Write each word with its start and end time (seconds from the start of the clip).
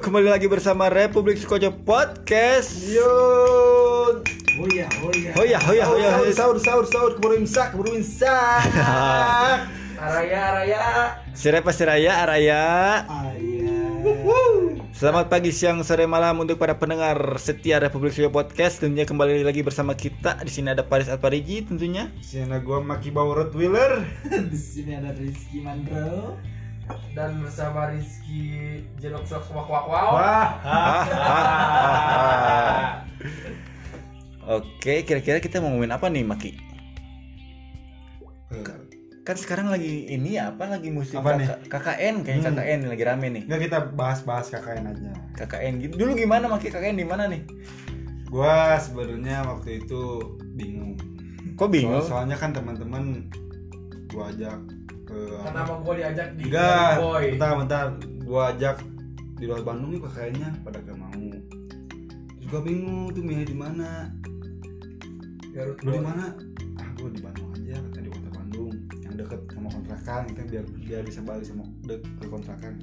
Kembali 0.00 0.32
lagi 0.32 0.48
bersama 0.48 0.88
Republik 0.88 1.36
Skojo 1.36 1.76
Podcast. 1.84 2.88
Yo. 2.88 3.04
Oh 4.56 4.64
iya, 4.72 4.88
oh 5.04 5.12
iya. 5.12 5.30
Oh 5.36 5.44
ya, 5.44 5.60
oh 5.60 5.74
ya, 5.76 5.84
oh 5.92 5.96
ya. 6.00 6.32
Sahur, 6.32 6.56
sahur, 6.56 6.88
sahur, 6.88 7.20
keburu 7.20 7.36
imsak, 7.36 7.76
keburu 7.76 8.00
imsak. 8.00 8.64
Araya, 10.00 10.38
Araya. 10.56 10.80
Sirepa 11.36 11.68
Siraya 11.76 12.24
Araya. 12.24 12.64
Ayah. 13.04 14.88
Selamat 14.96 15.28
pagi, 15.28 15.52
siang, 15.52 15.84
sore, 15.84 16.08
malam 16.08 16.48
untuk 16.48 16.56
para 16.56 16.80
pendengar 16.80 17.36
setia 17.36 17.76
Republik 17.76 18.16
Skojo 18.16 18.32
Podcast. 18.32 18.80
Tentunya 18.80 19.04
kembali 19.04 19.44
lagi 19.44 19.60
bersama 19.60 19.92
kita. 19.92 20.40
Di 20.40 20.48
sini 20.48 20.72
ada 20.72 20.80
Paris 20.80 21.12
Alparigi 21.12 21.68
tentunya. 21.68 22.08
Sini 22.24 22.56
gua 22.64 22.80
Maki 22.80 23.12
Bau 23.12 23.36
Rottweiler. 23.36 24.00
Di 24.48 24.56
sini 24.56 24.96
ada 24.96 25.12
Rizky 25.12 25.60
Mandro 25.60 26.40
dan 27.10 27.30
bersama 27.38 27.88
Rizky 27.88 28.84
Jelok 28.96 29.24
Sok 29.24 29.48
Wak 29.50 29.66
Wak 29.66 29.84
Wow. 29.86 30.08
Wah. 30.12 30.48
Oke, 34.50 35.02
kira-kira 35.02 35.38
kita 35.38 35.58
mau 35.58 35.70
ngomongin 35.70 35.92
apa 35.92 36.06
nih, 36.06 36.22
Maki? 36.22 36.50
Eh, 38.50 38.62
Kan 39.20 39.36
sekarang 39.36 39.68
lagi 39.68 40.08
ini 40.08 40.34
ya, 40.34 40.50
apa 40.50 40.66
lagi 40.66 40.90
musim 40.90 41.16
Apa 41.16 41.36
nih? 41.36 41.46
KK 41.46 41.70
KKN 41.70 42.14
kayaknya 42.24 42.42
Hmm. 42.42 42.56
KKN 42.56 42.78
lagi 42.88 43.02
rame 43.04 43.26
nih. 43.30 43.42
Enggak 43.46 43.60
kita 43.62 43.78
bahas-bahas 43.92 44.46
KKN 44.48 44.84
aja. 44.88 45.10
KKN 45.36 45.72
gitu. 45.78 45.92
Dulu 45.94 46.10
gimana 46.16 46.48
Maki 46.48 46.66
KKN 46.66 46.96
di 46.96 47.04
mana 47.04 47.28
nih? 47.28 47.44
Gua 48.26 48.74
sebenarnya 48.76 49.44
waktu 49.44 49.78
itu 49.78 50.00
bingung. 50.56 50.96
Kok 51.54 51.68
bingung? 51.68 52.00
Soal- 52.00 52.26
soalnya 52.26 52.34
kan 52.34 52.50
teman-teman 52.50 53.28
gua 54.08 54.30
ajak 54.30 54.56
ke 55.10 55.20
Kenapa 55.42 55.72
gue 55.82 55.94
diajak 55.98 56.28
di 56.38 56.44
Enggak, 56.46 56.90
Boy? 57.02 57.24
bentar 57.34 57.52
bentar 57.58 57.84
gua 58.22 58.54
ajak 58.54 58.76
di 59.40 59.44
luar 59.48 59.62
Bandung 59.66 59.90
nih 59.96 60.00
kayaknya 60.06 60.48
pada 60.62 60.78
gak 60.86 60.94
mau. 60.94 61.26
Gua 62.46 62.60
bingung 62.62 63.10
tuh 63.10 63.22
milih 63.26 63.46
di 63.46 63.56
mana. 63.56 64.14
Garut 65.50 65.78
Lu 65.82 65.90
di 65.98 66.02
mana? 66.02 66.30
Ah, 66.78 66.88
gua 66.94 67.10
di 67.10 67.18
Bandung 67.18 67.48
aja, 67.58 67.74
kata 67.82 67.98
di 67.98 68.10
kota 68.10 68.30
Bandung 68.30 68.70
yang 69.02 69.14
deket 69.18 69.40
sama 69.50 69.68
kontrakan, 69.74 70.22
kan 70.30 70.44
biar 70.46 70.64
biar 70.78 71.02
bisa 71.02 71.20
balik 71.26 71.46
sama 71.46 71.66
dek 71.90 72.06
ke 72.06 72.24
kontrakan. 72.30 72.78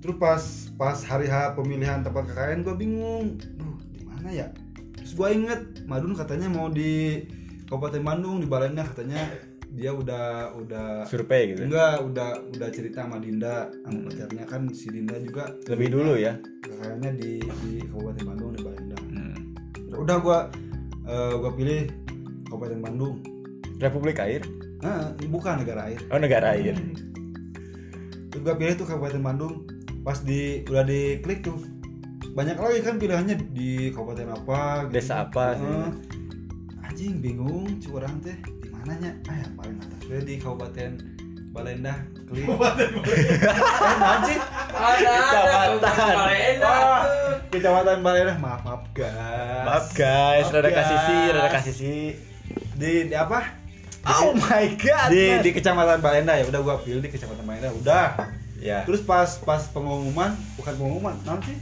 Terus 0.00 0.16
pas 0.20 0.42
pas 0.76 0.98
hari 1.04 1.28
H 1.32 1.56
pemilihan 1.56 2.04
tempat 2.04 2.28
KKN 2.28 2.60
gua 2.60 2.76
bingung. 2.76 3.40
Duh, 3.56 3.76
di 3.88 4.04
mana 4.04 4.28
ya? 4.28 4.52
Terus 5.00 5.16
gua 5.16 5.32
inget 5.32 5.84
Madun 5.88 6.12
katanya 6.12 6.52
mau 6.52 6.68
di 6.68 7.24
Kabupaten 7.70 8.02
Bandung 8.02 8.42
di 8.42 8.48
Balenda 8.50 8.82
katanya 8.84 9.30
dia 9.70 9.94
udah 9.94 10.50
udah 10.58 11.06
Survei 11.06 11.54
gitu. 11.54 11.62
enggak 11.70 12.02
udah 12.02 12.30
udah 12.50 12.68
cerita 12.74 13.06
sama 13.06 13.22
Dinda 13.22 13.70
sama 13.80 13.90
Hmm. 13.94 14.06
pacarnya 14.06 14.44
kan 14.44 14.62
si 14.74 14.90
Dinda 14.90 15.14
juga 15.16 15.54
Lebih 15.70 15.88
dulu 15.90 16.12
ya. 16.14 16.34
kakaknya 16.60 17.10
di 17.14 17.38
di 17.62 17.72
Kabupaten 17.86 18.24
Bandung 18.26 18.50
di 18.52 18.60
Balenda 18.60 18.96
Hmm. 18.98 19.34
udah 19.94 20.16
gua 20.18 20.38
eh, 21.06 21.34
gua 21.34 21.52
pilih 21.54 21.80
Kabupaten 22.46 22.80
Bandung 22.80 23.14
Republik 23.78 24.18
Air. 24.18 24.42
nah, 24.80 25.12
bukan 25.20 25.60
negara 25.60 25.86
air 25.86 26.00
Oh 26.08 26.16
negara 26.16 26.56
air. 26.56 26.74
terus 28.28 28.42
gua 28.42 28.54
pilih 28.54 28.74
tuh 28.74 28.86
Kabupaten 28.86 29.22
Bandung 29.22 29.54
pas 30.00 30.18
di 30.18 30.64
udah 30.66 30.82
diklik 30.82 31.44
tuh 31.44 31.60
banyak 32.30 32.54
lagi 32.54 32.80
kan 32.80 32.94
pilihannya 32.96 33.36
di 33.50 33.90
kabupaten 33.90 34.30
apa 34.30 34.86
gitu. 34.86 34.94
Desa 34.94 35.26
apa 35.26 35.58
sih? 35.58 35.66
Eh, 35.66 35.90
anjing 36.86 37.18
bingung 37.18 37.66
curang 37.78 38.22
teh 38.22 38.38
di 38.38 38.59
mananya 38.80 39.10
ah 39.26 39.36
yang 39.36 39.52
paling 39.54 39.76
atas 39.78 40.00
gue 40.02 40.20
di 40.22 40.34
Kabupaten 40.36 40.90
Balenda 41.50 41.94
klik 42.24 42.46
eh 42.46 43.96
anjing 44.00 44.40
Ada, 44.70 45.10
ada. 45.10 45.12
Kecamatan. 45.76 46.14
Balenda. 46.16 46.72
Kecamatan 47.50 47.96
Balenda 48.00 48.34
maaf 48.36 48.60
maaf 48.62 48.82
guys 48.90 49.64
Maaf 49.66 49.86
guys, 49.92 50.44
Maaf, 50.46 50.54
rada 50.54 50.70
kasih 50.70 50.98
sih, 51.02 51.20
rada 51.30 51.50
kasih 51.50 51.74
sih. 51.74 52.02
di, 52.74 52.92
di 53.06 53.14
apa 53.14 53.44
Oh 54.00 54.32
my 54.32 54.64
god. 54.74 55.12
di 55.12 55.24
di 55.40 55.50
kecamatan 55.52 56.00
Balenda 56.00 56.32
ya 56.32 56.46
udah 56.46 56.60
gua 56.60 56.80
pilih 56.80 56.98
di 56.98 57.10
kecamatan 57.10 57.44
Balenda 57.44 57.68
udah 57.74 58.06
ya. 58.56 58.80
terus 58.84 59.02
pas 59.02 59.28
pas 59.38 59.60
pengumuman 59.66 60.32
bukan 60.54 60.72
pengumuman 60.74 61.16
nanti 61.22 61.52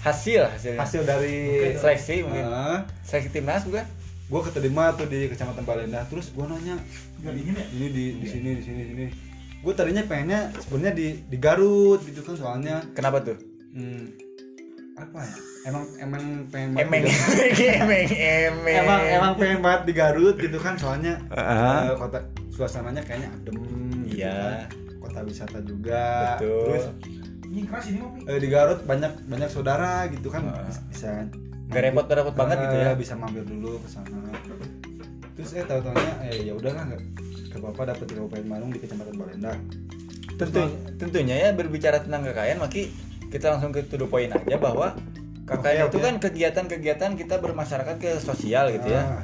Hasil 0.00 0.44
hasilnya. 0.44 0.80
hasil 0.80 1.00
dari 1.02 1.36
seleksi 1.74 2.20
mungkin. 2.20 2.44
Heeh. 2.44 2.78
Seleksi 3.02 3.28
timnas 3.30 3.64
bukan? 3.64 3.88
Gue 4.34 4.42
keterima 4.42 4.90
tuh 4.92 5.06
di 5.06 5.30
kecamatan 5.30 5.62
Balenda 5.62 6.02
terus 6.04 6.28
gue 6.28 6.42
nanya 6.42 6.74
ini 7.22 7.54
di 7.86 8.18
di 8.18 8.26
sini 8.26 8.50
di 8.52 8.62
sini 8.62 8.80
di 8.82 8.88
sini 8.90 9.04
gue 9.62 9.72
tadinya 9.72 10.02
pengennya 10.02 10.50
sebenarnya 10.58 10.92
di 10.92 11.06
di 11.24 11.36
Garut 11.38 12.02
gitu 12.02 12.20
kan 12.20 12.34
soalnya 12.34 12.82
Kenapa 12.92 13.22
tuh? 13.22 13.38
hmm, 13.70 14.04
apa 14.94 15.18
ya 15.20 15.36
emang 15.64 15.84
emang 15.96 16.22
pengen 16.48 16.74
banget 16.74 17.06
Garut. 17.06 17.14
emeng, 17.80 18.06
emeng. 18.10 18.74
emang 18.76 19.00
emang 19.08 19.32
pengen 19.34 19.60
banget 19.60 19.82
di 19.84 19.92
Garut 19.94 20.36
gitu 20.36 20.58
kan 20.58 20.74
soalnya 20.74 21.22
Ah. 21.30 21.88
eh, 21.88 21.96
kota 21.96 22.18
suasananya 22.50 23.02
kayaknya 23.02 23.30
adem 23.32 23.56
gitu 24.04 24.18
Iya. 24.18 24.34
kan. 24.34 24.66
kota 25.00 25.18
wisata 25.22 25.58
juga 25.60 26.04
Betul. 26.36 26.64
terus 26.66 26.86
Ini 27.44 27.60
keras 27.64 27.86
ini 27.86 27.98
Mopi. 28.00 28.18
eh, 28.26 28.38
di 28.38 28.48
Garut 28.48 28.82
banyak 28.82 29.12
banyak 29.24 29.46
saudara 29.48 30.10
gitu 30.10 30.26
kan 30.26 30.42
Ah. 30.44 30.66
bisa 30.84 31.22
Gak 31.74 31.82
repot 31.84 32.04
gak 32.06 32.16
repot 32.16 32.34
banget 32.34 32.56
gitu 32.62 32.76
ya. 32.78 32.90
Bisa 32.94 33.12
mampir 33.14 33.42
dulu 33.42 33.76
ke 33.78 33.88
sana 33.88 34.18
terus 35.34 35.50
eh 35.52 35.66
tahu 35.66 35.82
taunya 35.82 36.14
eh 36.24 36.46
ya 36.46 36.54
udahlah 36.54 36.86
nggak 36.86 37.02
nggak 37.50 37.58
apa-apa 37.58 37.82
dapet 37.90 38.06
di 38.06 38.14
Kabupaten 38.14 38.46
Bandung 38.46 38.70
di 38.70 38.78
Kecamatan 38.78 39.14
Balenda 39.18 39.52
Tentu, 40.34 40.62
tentunya 40.94 41.36
ya 41.36 41.50
berbicara 41.50 41.98
tentang 41.98 42.22
KKN 42.24 42.58
Maki 42.58 42.90
kita 43.28 43.50
langsung 43.50 43.70
ke 43.70 43.82
to 43.82 43.98
the 43.98 44.06
point 44.06 44.30
aja 44.30 44.54
bahwa 44.54 44.94
KKN 45.44 45.58
Oke, 45.84 45.90
itu 45.90 45.98
oke. 45.98 46.06
kan 46.06 46.14
kegiatan-kegiatan 46.16 47.10
kita 47.14 47.36
bermasyarakat 47.36 47.96
ke 47.98 48.10
sosial 48.16 48.70
gitu 48.72 48.88
ya. 48.88 49.02
Ah, 49.04 49.22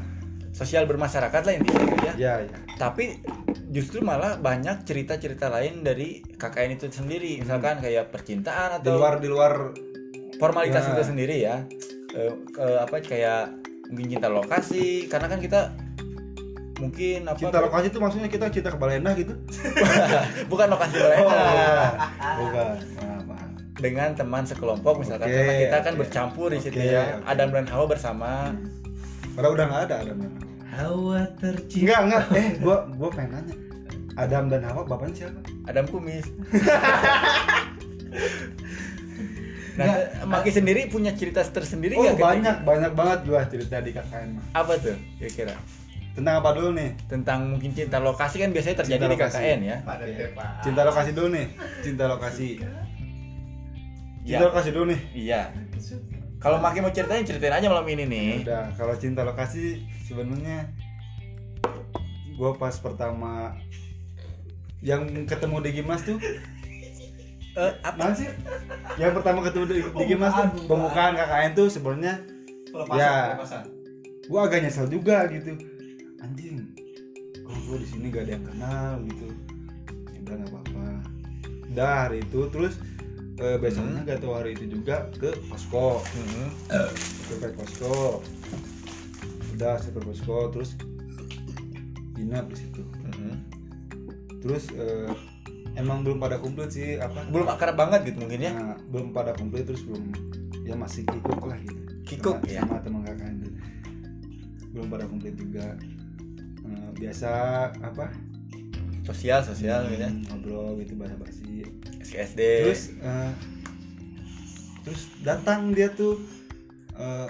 Sosial 0.50 0.84
bermasyarakat 0.84 1.40
lah 1.40 1.54
intinya 1.54 1.84
gitu 1.86 2.04
ya. 2.04 2.14
ya 2.18 2.34
ya 2.44 2.56
Tapi 2.74 3.22
justru 3.70 4.02
malah 4.02 4.36
banyak 4.36 4.84
cerita-cerita 4.84 5.46
lain 5.48 5.80
dari 5.80 6.20
KKN 6.36 6.76
itu 6.76 6.90
sendiri. 6.90 7.40
Misalkan 7.40 7.78
kayak 7.80 8.10
percintaan 8.10 8.82
di 8.82 8.90
atau 8.90 8.98
luar 8.98 9.16
di 9.16 9.28
luar 9.30 9.72
formalitas 10.36 10.84
Ya. 10.84 10.92
itu 10.92 11.02
sendiri 11.06 11.36
ya. 11.40 11.56
Eh, 12.10 12.32
ke- 12.48 12.78
apa 12.80 12.96
kayak 12.98 13.54
mungkin 13.86 14.06
cinta 14.08 14.26
lokasi 14.26 15.04
karena 15.06 15.26
kan 15.26 15.38
kita 15.38 15.60
mungkin 16.76 17.24
apa 17.24 17.36
cinta 17.36 17.58
lokasi 17.60 17.88
itu 17.88 17.98
maksudnya 17.98 18.26
kita 18.26 18.48
cinta 18.48 18.68
ke 18.68 18.76
Balenda 18.76 19.10
gitu? 19.14 19.32
Bukan 20.50 20.66
lokasi 20.68 20.94
lain 20.96 21.18
oh 21.20 21.28
bukan. 22.40 22.74
Maaf 22.96 23.20
maaf 23.26 23.48
dengan 23.76 24.08
teman 24.12 24.42
sekelompok 24.42 24.98
misalkan 24.98 25.24
Oke, 25.24 25.34
karena 25.34 25.52
kita 25.58 25.76
kan 25.80 25.92
oke. 25.94 26.00
bercampur 26.00 26.46
di 26.50 26.58
situ 26.58 26.78
ya. 26.78 27.16
oke. 27.16 27.22
Adam 27.26 27.48
dan 27.50 27.64
Hawa 27.64 27.84
bersama. 27.86 28.30
Padahal 29.32 29.52
udah 29.54 29.64
nggak 29.66 29.82
ada 29.86 29.94
Adam 30.00 30.16
dan 30.18 30.30
Hawa 30.32 30.48
Hawa 30.70 31.18
tercinta. 31.36 31.80
enggak 31.80 32.00
enggak 32.02 32.22
eh 32.34 32.46
gua 32.58 32.76
gua 32.92 33.08
pengen 33.08 33.30
nanya. 33.36 33.54
Adam 34.16 34.42
dan 34.48 34.60
Hawa 34.62 34.80
bapaknya 34.84 35.14
siapa? 35.16 35.38
Adam 35.64 35.84
Kumis 35.86 36.24
nah 39.80 39.96
Maki 40.28 40.50
sendiri 40.50 40.86
punya 40.86 41.12
cerita 41.12 41.40
tersendiri 41.42 41.94
oh 41.94 42.02
nggak 42.02 42.14
ketika- 42.14 42.28
banyak 42.28 42.56
banyak 42.62 42.92
banget 42.92 43.18
gua 43.24 43.40
cerita 43.44 43.76
di 43.80 43.90
KKN 43.90 44.28
mah 44.30 44.44
apa 44.52 44.72
tuh 44.76 44.96
kira-kira? 45.16 45.56
Tentang 46.10 46.34
apa 46.36 46.50
dulu 46.52 46.74
nih? 46.74 46.90
Tentang 47.06 47.38
mungkin 47.48 47.70
cinta 47.70 47.96
lokasi 47.98 48.36
kan 48.36 48.50
biasanya 48.50 48.76
terjadi 48.78 48.98
Cinta 48.98 49.06
di 49.06 49.16
lokasi. 49.16 49.38
KKN 49.38 49.60
ya? 49.62 49.76
Pada 49.80 50.04
tepa. 50.04 50.44
cinta 50.60 50.80
lokasi 50.82 51.10
dulu 51.10 51.28
nih 51.30 51.46
cinta 51.80 52.04
lokasi. 52.06 52.48
Cinta 54.20 54.36
Iya. 54.36 54.38
lokasi 54.44 54.68
dulu 54.68 54.84
nih. 54.86 55.00
Iya. 55.14 55.42
Kalau 56.36 56.56
Maki 56.56 56.80
mau 56.80 56.90
ceritain 56.90 57.22
ceritain 57.22 57.54
aja 57.54 57.66
malam 57.66 57.86
ini 57.86 58.04
nih. 58.04 58.30
Udah 58.42 58.68
kalau 58.74 58.92
cinta 58.94 59.22
lokasi 59.22 59.80
sebenarnya 60.02 60.68
gue 62.30 62.50
pas 62.54 62.74
pertama 62.74 63.56
yang 64.80 65.04
ketemu 65.24 65.56
di 65.60 65.70
gimnas 65.74 66.02
tuh 66.02 66.16
Eh, 67.50 67.72
apa? 67.82 68.14
Sih? 68.14 68.30
Yang 68.94 69.12
pertama 69.20 69.42
ketemu 69.42 69.64
di, 69.66 69.76
di 69.82 70.04
gimnas 70.06 70.30
tuh 70.30 70.46
Pembukaan, 70.46 70.68
pembukaan 70.70 71.12
KKN 71.18 71.50
tuh 71.54 71.68
sebenarnya 71.68 72.14
Ya. 72.94 73.34
gue 74.30 74.38
agak 74.40 74.62
nyesel 74.62 74.86
juga 74.86 75.26
gitu. 75.26 75.58
Anjing 76.22 76.70
kok 77.42 77.58
gue 77.66 77.76
di 77.82 77.88
sini 77.90 78.14
gak 78.14 78.30
ada 78.30 78.32
yang 78.38 78.46
kenal 78.46 78.92
gitu? 79.10 79.26
Ya 80.14 80.18
udah 80.22 80.34
nggak 80.38 80.50
apa-apa. 80.54 80.86
Udah 81.74 81.92
hari 82.06 82.18
itu. 82.22 82.40
Terus 82.46 82.74
eh, 83.42 83.58
besoknya 83.58 84.06
gak 84.06 84.22
tahu 84.22 84.32
hari 84.38 84.54
itu 84.54 84.70
juga 84.70 85.10
ke 85.18 85.34
posko. 85.50 85.98
Mhm. 86.14 86.46
survei 87.26 87.50
posko. 87.58 88.22
Udah 89.58 89.74
survei 89.82 90.02
posko. 90.06 90.36
Terus 90.54 90.70
dinap 92.14 92.46
di 92.46 92.56
situ. 92.58 92.82
Mhm. 92.86 93.34
terus 94.40 94.72
eh, 94.72 95.10
emang 95.78 96.02
belum 96.02 96.18
pada 96.18 96.36
komplit 96.40 96.70
sih 96.74 96.98
apa 96.98 97.26
belum 97.30 97.46
akrab 97.46 97.76
banget 97.78 98.10
gitu 98.10 98.26
mungkin 98.26 98.40
ya. 98.42 98.50
Nah, 98.54 98.76
belum 98.90 99.14
pada 99.14 99.36
komplit 99.36 99.68
terus 99.68 99.82
belum 99.86 100.10
ya 100.66 100.74
masih 100.74 101.06
kikuk 101.06 101.42
lah 101.46 101.58
gitu. 101.62 101.82
Kikuk, 102.06 102.38
sama, 102.42 102.50
ya. 102.50 102.62
sama 102.66 102.82
teman 102.82 103.02
kakak 103.06 103.30
itu 103.38 103.48
belum 104.70 104.86
pada 104.90 105.04
komplit 105.06 105.34
juga. 105.38 105.66
Eh, 106.66 106.88
biasa 106.98 107.30
apa? 107.82 108.10
Sosial 109.06 109.42
sosial 109.42 109.90
gitu 109.90 110.06
ya. 110.06 110.10
hmm, 110.10 110.26
ngobrol 110.30 110.78
gitu 110.82 110.94
bahasa 110.94 111.18
basi 111.18 111.66
SD 112.10 112.40
terus 112.66 112.94
eh, 113.00 113.32
terus 114.86 115.02
datang 115.22 115.74
dia 115.74 115.90
tuh 115.90 116.18
eh, 116.98 117.28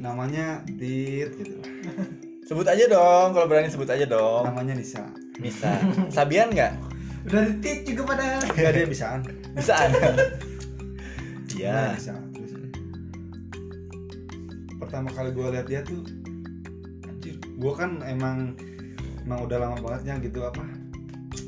namanya 0.00 0.64
Dit 0.64 1.36
gitu. 1.36 1.60
Sebut 2.42 2.66
aja 2.68 2.84
dong 2.90 3.32
kalau 3.32 3.46
berani 3.48 3.70
sebut 3.70 3.88
aja 3.88 4.04
dong. 4.04 4.44
Namanya 4.44 4.76
Nisa. 4.76 5.08
Bisa 5.40 5.78
Sabian 6.12 6.52
nggak 6.52 6.91
Udah 7.22 7.42
ditit 7.54 7.86
juga 7.86 8.02
pada. 8.14 8.42
ya 8.58 8.70
dia 8.74 8.86
bisaan 8.86 9.20
bisa 9.54 9.74
Namanya 9.78 10.34
iya. 11.54 11.94
Nisa 11.94 12.14
terus 12.32 12.52
pertama 14.76 15.08
kali 15.12 15.30
gue 15.30 15.46
lihat 15.52 15.66
dia 15.68 15.80
tuh 15.84 16.02
anjir 17.06 17.36
gue 17.38 17.72
kan 17.72 18.02
emang 18.02 18.56
emang 19.22 19.38
udah 19.46 19.58
lama 19.60 19.76
banget 19.78 20.02
ya 20.08 20.14
gitu 20.18 20.42
apa? 20.42 20.64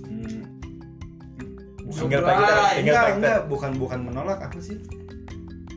Hmm, 0.06 0.46
enggak 2.78 3.04
enggak 3.18 3.38
bukan 3.50 3.72
bukan 3.74 4.00
menolak 4.06 4.38
apa 4.40 4.58
sih? 4.62 4.78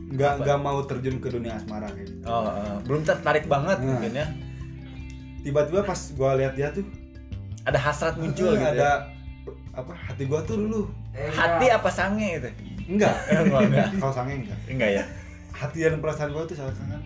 Enggak 0.08 0.38
Apa? 0.38 0.40
enggak 0.40 0.58
mau 0.62 0.78
terjun 0.86 1.18
ke 1.18 1.28
dunia 1.28 1.58
asmara 1.58 1.90
kayak 1.90 2.08
gitu. 2.08 2.24
Oh, 2.24 2.46
oh, 2.48 2.78
belum 2.86 3.02
tertarik 3.04 3.44
banget 3.44 3.82
Nah. 3.82 3.86
mungkin 3.92 4.12
ya. 4.14 4.26
Tiba-tiba 5.42 5.80
pas 5.82 6.00
gue 6.00 6.30
lihat 6.38 6.52
dia 6.54 6.68
tuh 6.70 6.86
ada 7.64 7.76
hasrat 7.76 8.14
muncul 8.16 8.54
eh, 8.54 8.62
gitu 8.62 8.68
ada 8.72 8.80
ya. 8.80 8.94
Apa? 9.78 9.92
Hati 9.94 10.22
gue 10.24 10.40
tuh 10.42 10.56
dulu 10.56 10.82
Eh, 11.12 11.30
hati 11.30 11.66
apa 11.68 11.86
sange 11.88 12.28
itu? 12.34 12.50
Enggak. 12.88 13.14
Enggak 13.32 13.60
enggak. 13.64 13.88
Kalau 13.96 14.12
sange 14.12 14.34
enggak. 14.36 14.58
Enggak 14.66 14.90
ya? 14.92 15.04
Hati 15.50 15.78
dan 15.80 15.98
perasaan 15.98 16.30
gue 16.30 16.42
tuh 16.44 16.54
sangat 16.54 16.74
sangat. 16.76 17.00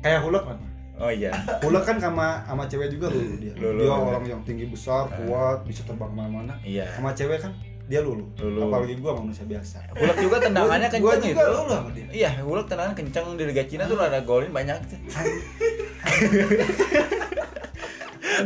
Kayak 0.00 0.20
hulek 0.22 0.44
kan 0.44 0.58
oh 0.94 1.10
iya. 1.10 1.34
Hulek 1.58 1.82
kan 1.82 1.96
sama 1.98 2.38
sama 2.44 2.64
cewek 2.64 2.86
juga 2.88 3.08
lulu 3.08 3.34
dia. 3.36 3.50
Lulu. 3.54 3.80
dia 3.80 3.90
orang 3.90 4.24
yang 4.24 4.40
tinggi 4.42 4.66
besar 4.66 5.04
Ah. 5.04 5.16
kuat 5.16 5.58
bisa 5.64 5.82
terbang 5.82 6.06
ke 6.06 6.14
mana-mana. 6.14 6.54
Iya. 6.60 6.86
Sama 6.92 7.10
cewek 7.10 7.38
kan 7.38 7.50
dia 7.84 8.00
lulu, 8.00 8.24
Lulu. 8.38 8.64
apalagi 8.64 8.96
gue 8.96 9.12
manusia 9.12 9.44
biasa. 9.44 9.76
Hulk 9.92 10.16
juga 10.18 10.40
tendangannya 10.40 10.88
Gua- 10.88 10.94
kenceng 10.94 11.04
gua 11.04 11.14
itu 11.20 11.26
juga 11.30 11.44
lulu 11.52 11.68
sama 11.68 11.90
dia. 11.92 12.06
Iya 12.10 12.30
Hulk 12.40 12.64
tendangan 12.64 12.94
kenceng. 12.94 13.26
Di 13.34 13.44
Liga 13.44 13.64
Cina 13.64 13.84
tuh 13.84 13.98
ada 13.98 14.20
golin 14.20 14.48
banyak. 14.50 14.76
Tuh. 14.86 14.98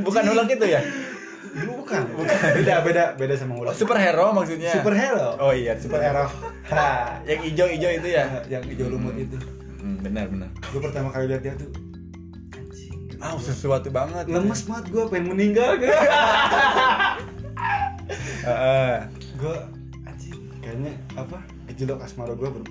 bukan 0.00 0.22
Hulk 0.26 0.48
itu 0.50 0.66
ya 0.68 0.80
bukan. 2.16 2.50
Beda 2.62 2.74
beda 2.84 3.04
beda 3.16 3.34
sama 3.36 3.52
oh, 3.56 3.56
hulek 3.64 3.74
superhero 3.74 4.26
maksudnya? 4.36 4.72
Superhero. 4.72 5.28
Oh 5.40 5.52
iya 5.52 5.74
superhero. 5.78 6.28
Ha 6.68 7.24
yang 7.24 7.40
hijau-hijau 7.48 7.90
itu 7.96 8.08
ya? 8.12 8.28
Yang 8.52 8.76
hijau 8.76 8.92
lumut 8.92 9.16
itu. 9.16 9.40
Hmm, 9.80 9.96
benar 10.04 10.28
benar. 10.28 10.52
Gue 10.68 10.84
pertama 10.84 11.08
kali 11.08 11.32
lihat 11.32 11.40
dia 11.40 11.54
tuh 11.56 11.72
ah 13.18 13.34
sesuatu 13.40 13.88
banget. 13.90 14.30
Lemes 14.30 14.62
banget 14.68 14.94
gue 14.94 15.04
pengen 15.10 15.26
meninggal 15.34 15.74
gue 15.80 15.90
Heeh. 18.46 18.94
gue 19.38 19.56
anjing 20.06 20.38
kayaknya 20.62 20.92
apa 21.18 21.42
gejolak 21.66 22.06
asmara 22.06 22.32
gue 22.38 22.48
ber 22.48 22.62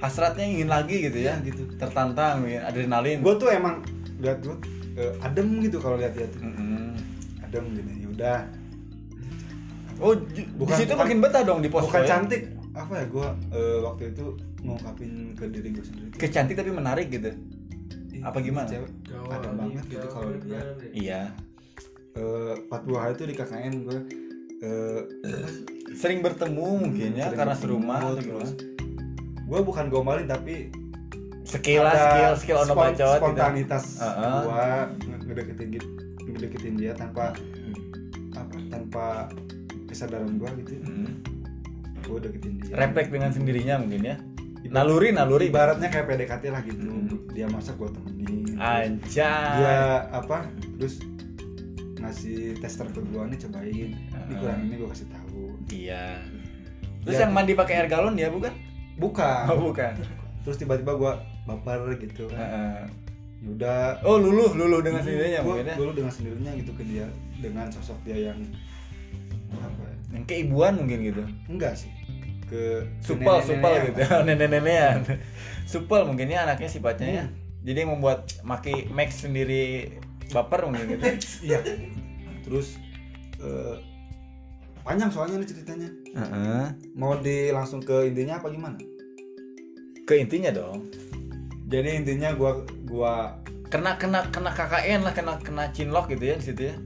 hasratnya 0.00 0.46
ingin 0.48 0.68
lagi 0.72 0.96
gitu 1.06 1.18
ya? 1.20 1.36
Ya 1.36 1.44
gitu. 1.44 1.62
Tertantang 1.76 2.48
ya, 2.48 2.64
adrenalin. 2.66 3.20
Gue 3.20 3.36
tuh 3.36 3.52
emang 3.52 3.84
lihat 4.18 4.40
gue 4.40 4.56
eh, 4.96 5.12
adem 5.24 5.60
gitu 5.60 5.76
kalau 5.78 6.00
lihat 6.00 6.16
dia 6.16 6.26
tuh. 6.32 6.40
Mm-mm. 6.40 6.96
adem 7.44 7.64
gitu. 7.76 7.88
ya 7.88 7.99
udah. 8.20 8.40
Oh 9.98 10.12
ju- 10.14 10.28
di 10.32 10.42
Bukan- 10.54 10.76
situ 10.76 10.88
bukan- 10.90 11.00
makin 11.02 11.18
betah 11.20 11.42
dong 11.42 11.60
di 11.60 11.68
pos 11.68 11.84
bukan 11.84 12.02
ya? 12.02 12.08
cantik. 12.10 12.42
Apa 12.70 12.92
ya 12.94 13.04
gue 13.06 13.26
waktu 13.82 14.02
itu 14.10 14.24
ngungkapin 14.60 15.10
ke 15.34 15.44
diri 15.46 15.68
gue 15.70 15.82
sendiri. 15.82 16.08
Tuh, 16.10 16.18
kecantik 16.18 16.54
tapi 16.54 16.70
menarik 16.70 17.08
gitu? 17.08 17.32
Ih, 18.10 18.20
apa 18.20 18.38
gimana? 18.38 18.68
cewek 18.68 18.88
adem 19.26 19.52
banget 19.56 19.84
gitu 19.88 20.06
kalau 20.06 20.30
dia 20.38 20.60
iya. 20.90 21.22
Eh, 22.10 22.54
40 22.66 22.96
hari 22.96 23.12
itu 23.14 23.24
di 23.24 23.34
KKN 23.34 23.74
gue 23.82 23.98
eh, 24.60 25.00
sering 25.94 26.20
bertemu 26.20 26.68
mungkin 26.80 27.10
ya 27.14 27.30
karena 27.30 27.54
serumah 27.54 27.98
atau 27.98 28.14
terus 28.14 28.50
gimana? 28.52 28.52
gue 29.42 29.60
bukan 29.62 29.84
gombalin 29.88 30.26
tapi 30.26 30.68
skill 31.42 31.82
lah 31.82 31.90
ada 31.90 32.04
skill 32.04 32.32
skill 32.36 32.58
ono 32.60 32.72
spon- 32.72 32.82
bacot 32.88 32.98
gitu. 33.10 33.20
spontanitas 33.20 33.84
Heeh. 33.98 34.38
gua 34.44 34.66
nge- 34.92 35.22
ngedeketin 35.24 35.68
gitu 35.72 35.88
ngedeketin 36.26 36.74
dia 36.76 36.92
tanpa 36.94 37.34
tanpa 38.90 39.30
kesadaran 39.86 40.34
gua 40.34 40.50
gitu 40.58 40.82
Hmm. 40.82 41.22
gua 42.02 42.18
deketin 42.18 42.58
dia. 42.58 42.74
Refleks 42.74 43.06
dengan 43.14 43.30
sendirinya 43.30 43.74
mungkin 43.78 44.02
ya. 44.02 44.16
Naluri 44.66 45.14
naluri. 45.14 45.46
ibaratnya 45.46 45.86
kayak 45.86 46.10
PDKT 46.10 46.44
lah 46.50 46.62
gitu. 46.66 46.82
Hmm. 46.90 47.22
dia 47.30 47.46
masak 47.46 47.78
gua 47.78 47.86
temenin. 47.94 48.58
Anjay. 48.58 49.62
Dia 49.62 49.78
apa 50.10 50.50
terus 50.74 50.98
ngasih 52.02 52.58
tester 52.58 52.90
ke 52.90 52.98
gua 53.14 53.30
nih 53.30 53.38
cobain. 53.46 53.70
Ini 53.70 53.94
Heeh. 53.94 54.38
kurang 54.42 54.58
ini 54.66 54.74
gua 54.74 54.88
kasih 54.90 55.06
tahu. 55.06 55.42
Iya. 55.70 56.18
Terus 57.06 57.14
Ya. 57.14 57.22
yang 57.22 57.32
mandi 57.32 57.54
pakai 57.54 57.74
air 57.78 57.86
galon 57.86 58.18
dia 58.18 58.26
bukan? 58.26 58.50
Bukan. 58.98 59.44
Oh 59.54 59.70
bukan. 59.70 59.94
Terus 60.42 60.58
tiba-tiba 60.58 60.98
gua 60.98 61.22
baper 61.46 61.94
gitu. 61.94 62.26
Kan 62.26 62.90
yaudah. 63.40 64.02
Oh 64.02 64.18
luluh 64.18 64.50
luluh 64.52 64.82
dengan 64.82 65.00
sendirinya 65.00 65.46
gua, 65.46 65.62
mungkin 65.62 65.70
ya? 65.70 65.76
gua 65.78 65.94
dengan 65.94 66.10
sendirinya 66.12 66.52
gitu 66.58 66.74
ke 66.74 66.82
dia. 66.82 67.06
Dengan 67.38 67.70
sosok 67.70 67.96
dia 68.02 68.34
yang 68.34 68.36
apa 69.58 69.82
ya, 69.82 69.96
yang 70.14 70.24
keibuan 70.26 70.72
mungkin 70.78 70.98
gitu. 71.02 71.22
Enggak 71.50 71.74
sih. 71.78 71.90
Ke 72.46 72.86
supel 73.02 73.42
supel 73.42 73.74
gitu. 73.90 74.00
Nenek-nenekan 74.26 75.18
supel 75.70 76.02
mungkin 76.02 76.26
ya 76.26 76.42
anaknya 76.42 76.66
sifatnya 76.66 77.08
ya. 77.08 77.24
Hmm. 77.30 77.38
jadi 77.62 77.86
yang 77.86 77.94
membuat 77.94 78.26
maki 78.42 78.90
Max 78.90 79.22
sendiri 79.22 79.94
baper 80.34 80.66
mungkin 80.66 80.98
gitu. 80.98 81.04
Iya. 81.54 81.62
Terus 82.42 82.74
eh, 83.38 83.78
panjang 84.82 85.14
soalnya 85.14 85.38
nih 85.38 85.48
ceritanya. 85.54 85.88
Heeh. 86.10 86.64
mau 86.98 87.14
di 87.14 87.54
langsung 87.54 87.78
ke 87.78 88.10
intinya 88.10 88.42
apa 88.42 88.50
gimana? 88.50 88.74
Ke 90.02 90.18
intinya 90.18 90.50
dong. 90.50 90.90
Jadi 91.70 92.02
intinya 92.02 92.34
gua 92.34 92.66
gua 92.82 93.38
kena 93.70 93.94
kena 93.94 94.26
kena 94.34 94.50
KKN 94.50 95.06
lah 95.06 95.14
kena 95.14 95.38
kena 95.38 95.70
cinlok 95.70 96.10
gitu 96.10 96.34
ya 96.34 96.34
di 96.34 96.44
situ 96.50 96.62
ya. 96.74 96.76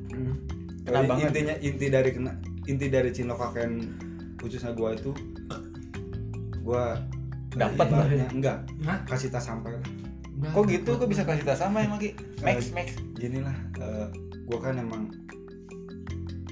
Kena 0.84 1.00
Jadi 1.00 1.08
banget. 1.08 1.28
intinya 1.32 1.55
inti 1.65 1.86
dari 1.88 2.10
kena 2.12 2.32
inti 2.64 2.86
dari 2.88 3.10
cinlok 3.10 3.38
kakek 3.40 3.68
khususnya 4.38 4.72
gua 4.72 4.92
itu 4.92 5.10
gua 6.60 6.98
Dapat 7.54 7.86
lah 7.86 8.06
enggak. 8.34 8.58
Hah? 8.82 8.98
kasih 9.06 9.30
tas 9.30 9.46
sampai. 9.46 9.78
Lah 10.42 10.50
kok 10.50 10.66
gitu? 10.66 10.98
kok 10.98 11.06
bisa 11.06 11.22
kasih 11.22 11.46
tas 11.46 11.62
sama 11.62 11.80
yang 11.80 11.94
lagi 11.94 12.18
Max 12.42 12.74
Max. 12.74 12.98
gini 13.14 13.38
lah 13.38 13.54
eh, 13.78 14.06
gua 14.44 14.58
kan 14.60 14.74
emang 14.74 15.06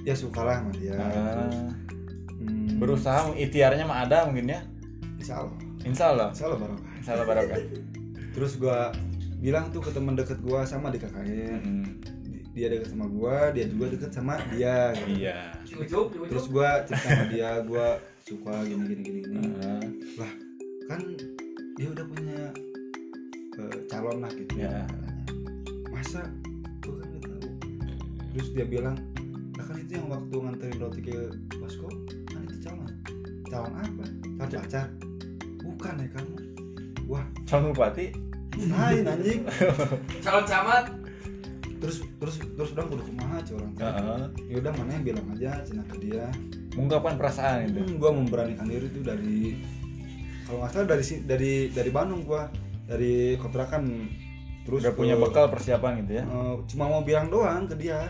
ya 0.03 0.15
suka 0.15 0.41
lah 0.41 0.63
sama 0.63 0.71
dia 0.73 0.95
terus, 0.95 1.57
hmm, 2.39 2.79
berusaha 2.79 3.35
ikhtiarnya 3.35 3.83
mah 3.83 4.07
ada 4.07 4.27
mungkin 4.27 4.47
ya? 4.49 4.61
Insya 5.19 5.43
Allah. 5.43 5.57
Insya 5.83 6.05
Allah? 6.09 6.29
Insya 6.31 6.45
Allah 6.47 6.59
barokah. 6.61 6.91
Insya 6.97 7.13
Allah 7.13 7.27
barokah. 7.27 7.59
Terus 8.33 8.53
gua 8.57 8.79
bilang 9.39 9.71
tuh 9.71 9.83
ke 9.83 9.91
teman 9.91 10.15
deket 10.15 10.39
gua 10.39 10.63
sama 10.63 10.91
di 10.91 10.99
KKN 10.99 11.59
Mm, 11.59 11.83
Di- 11.99 12.12
dia 12.53 12.67
deket 12.69 12.93
sama 12.93 13.09
gua 13.09 13.49
dia 13.51 13.65
juga 13.65 13.85
deket 13.97 14.11
sama 14.13 14.35
dia 14.53 14.93
gitu. 14.93 15.25
iya. 15.25 15.57
Terus 16.29 16.47
gua 16.53 16.85
cerita 16.85 17.09
sama 17.09 17.25
dia 17.33 17.51
gua 17.65 17.87
suka 18.23 18.55
gini 18.69 18.83
gini 18.93 19.03
gini 19.03 19.21
gini. 19.25 19.49
Ah, 19.65 19.83
lah 20.21 20.33
kan 20.93 21.01
dia 21.81 21.89
udah 21.89 22.05
punya 22.05 22.41
eh, 23.57 23.77
calon 23.89 24.21
lah 24.21 24.33
gitu 24.37 24.53
Ya. 24.61 24.85
masa 25.89 26.29
gua 26.85 27.01
kan 27.01 27.09
nggak 27.09 27.23
tahu. 27.25 27.49
Terus 28.37 28.49
dia 28.53 28.67
bilang 28.69 28.97
lah 29.57 29.65
kan 29.65 29.77
itu 29.81 29.93
yang 29.97 30.09
waktu 30.13 30.35
nganterin 30.37 30.77
roti 30.77 31.01
ke 31.01 31.17
Basko 31.57 31.89
kan 32.29 32.41
itu 32.45 32.57
calon. 32.61 32.89
Calon 33.49 33.73
apa? 33.81 34.05
Calon 34.37 34.61
pacar. 34.61 34.87
Bukan 35.65 35.95
ya 36.05 36.09
kamu. 36.13 36.35
Wah. 37.09 37.25
Calon 37.49 37.73
bupati? 37.73 38.13
Lain 38.69 39.09
anjing. 39.09 39.41
Calon 40.21 40.45
camat. 40.45 40.85
Terus 41.83 41.97
terus 42.17 42.35
terus 42.39 42.71
udah 42.71 42.85
kudu 42.87 43.03
kumaha 43.05 43.43
curang 43.43 43.73
Heeh. 43.75 44.23
ya 44.47 44.57
udah 44.57 44.73
mana 44.73 44.91
yang 44.93 45.05
bilang 45.05 45.27
aja 45.29 45.51
cina 45.61 45.83
ke 45.85 45.97
dia 45.99 46.31
mengungkapkan 46.73 47.15
perasaan 47.17 47.67
itu 47.67 47.81
hmm, 47.83 47.99
gua 47.99 48.11
memberanikan 48.13 48.65
diri 48.65 48.87
tuh 48.89 49.03
dari 49.03 49.59
kalau 50.45 50.59
nggak 50.61 50.71
salah 50.71 50.87
dari 50.89 51.05
dari 51.23 51.53
dari 51.69 51.91
Bandung 51.91 52.23
gua 52.23 52.47
dari 52.85 53.35
kontrakan 53.37 54.07
terus 54.63 54.81
udah 54.81 54.95
punya 54.95 55.15
ke- 55.15 55.23
bekal 55.23 55.47
persiapan 55.49 55.93
gitu 56.01 56.13
ya 56.15 56.25
eh, 56.25 56.55
cuma 56.67 56.85
mau 56.87 57.03
bilang 57.03 57.27
doang 57.27 57.67
ke 57.67 57.75
dia 57.77 58.07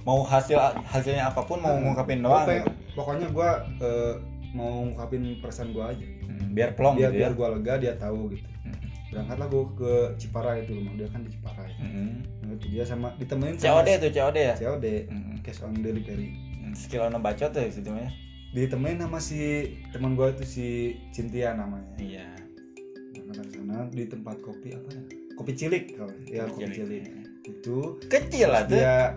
mau 0.00 0.24
hasil 0.24 0.56
hasilnya 0.82 1.28
apa 1.28 1.44
pun 1.44 1.60
mau 1.60 1.70
Hmm. 1.70 1.84
ngungkapin 1.86 2.20
doang 2.20 2.48
pengen- 2.48 2.64
gitu. 2.64 2.96
pokoknya 2.96 3.26
gua 3.28 3.50
eh, 3.78 4.14
mau 4.50 4.82
ngungkapin 4.82 5.22
perasaan 5.38 5.70
gua 5.70 5.92
aja 5.92 6.06
Hmm, 6.22 6.56
biar 6.56 6.72
plong 6.72 6.96
biar 6.96 7.10
gitu 7.10 7.16
ya 7.16 7.20
biar 7.20 7.32
gua 7.34 7.48
lega 7.52 7.74
dia 7.76 7.92
tahu 7.94 8.32
gitu 8.32 8.48
Hmm. 8.60 8.76
berangkatlah 9.10 9.46
gua 9.46 9.64
ke 9.74 9.92
Cipara 10.16 10.52
itu 10.56 10.72
rumah 10.72 10.94
dia 10.94 11.04
kan 11.06 11.20
di 11.20 11.30
Cipara 11.30 11.62
itu 11.64 11.80
Mm-mm. 11.80 12.08
nah, 12.08 12.16
itu 12.16 12.39
dia 12.68 12.84
sama 12.84 13.16
ditemenin 13.16 13.56
COD 13.56 13.88
tuh 13.96 14.10
COD 14.12 14.36
ya? 14.36 14.54
COD 14.60 14.86
Mm-mm. 15.08 15.36
cash 15.40 15.64
on 15.64 15.72
delivery 15.80 16.36
Hmm, 16.60 16.76
skill 16.76 17.08
bacot 17.18 17.50
tuh 17.50 17.66
situ 17.72 17.90
ya? 17.90 18.10
Ditemenin 18.52 19.02
sama 19.06 19.18
si 19.18 19.72
teman 19.90 20.14
gua 20.14 20.30
itu 20.30 20.44
si 20.44 20.66
Cynthia 21.10 21.56
namanya. 21.56 21.86
Iya. 21.96 22.26
Berangkat 23.14 23.46
ke 23.50 23.58
sana 23.62 23.86
di 23.90 24.04
tempat 24.06 24.36
kopi 24.42 24.74
apa 24.74 24.88
ya? 24.92 25.02
Kopi 25.38 25.52
cilik 25.56 25.84
kalau 25.96 26.12
ya 26.28 26.44
kopi 26.46 26.68
cilik 26.68 27.04
itu 27.48 27.76
kecil 28.06 28.48
lah 28.52 28.62
tuh. 28.68 28.76
dia 28.76 29.16